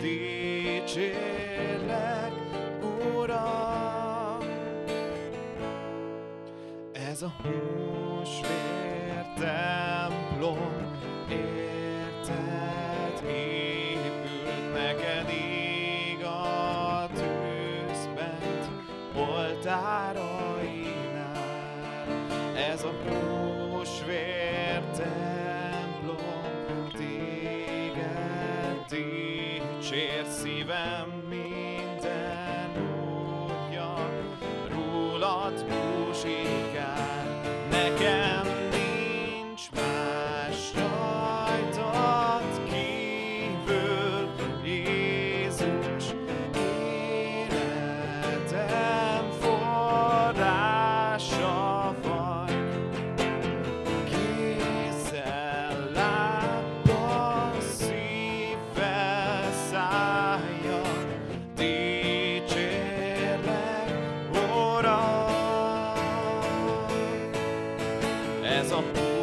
dicsérlek, 0.00 1.12
Uram. 3.16 4.38
Ez 6.92 7.22
a 7.22 7.32
húsvér 7.42 8.63
Ez 68.64 68.70
a 68.72 69.13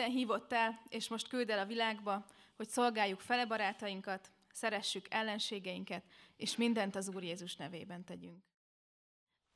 Isten 0.00 0.18
hívott 0.18 0.52
el, 0.52 0.82
és 0.88 1.08
most 1.08 1.28
küld 1.28 1.50
el 1.50 1.58
a 1.58 1.66
világba, 1.66 2.24
hogy 2.56 2.68
szolgáljuk 2.68 3.20
fele 3.20 3.46
barátainkat, 3.46 4.30
szeressük 4.52 5.06
ellenségeinket, 5.10 6.04
és 6.36 6.56
mindent 6.56 6.96
az 6.96 7.08
Úr 7.14 7.22
Jézus 7.22 7.56
nevében 7.56 8.04
tegyünk. 8.04 8.44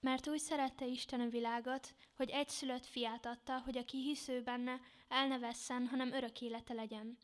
Mert 0.00 0.28
úgy 0.28 0.38
szerette 0.38 0.86
Isten 0.86 1.20
a 1.20 1.28
világot, 1.28 1.94
hogy 2.16 2.30
egyszülött 2.30 2.86
fiát 2.86 3.26
adta, 3.26 3.58
hogy 3.58 3.78
aki 3.78 4.02
hisző 4.02 4.42
benne, 4.42 4.80
el 5.08 5.26
ne 5.26 5.38
vesszen, 5.38 5.86
hanem 5.86 6.12
örök 6.12 6.40
élete 6.40 6.74
legyen. 6.74 7.18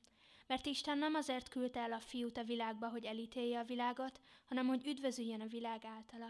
Mert 0.46 0.66
Isten 0.66 0.98
nem 0.98 1.14
azért 1.14 1.48
küldte 1.48 1.80
el 1.80 1.92
a 1.92 2.00
fiút 2.00 2.38
a 2.38 2.44
világba, 2.44 2.88
hogy 2.88 3.04
elítélje 3.04 3.58
a 3.58 3.64
világot, 3.64 4.20
hanem 4.44 4.66
hogy 4.66 4.86
üdvözüljön 4.86 5.40
a 5.40 5.46
világ 5.46 5.84
általa. 5.84 6.28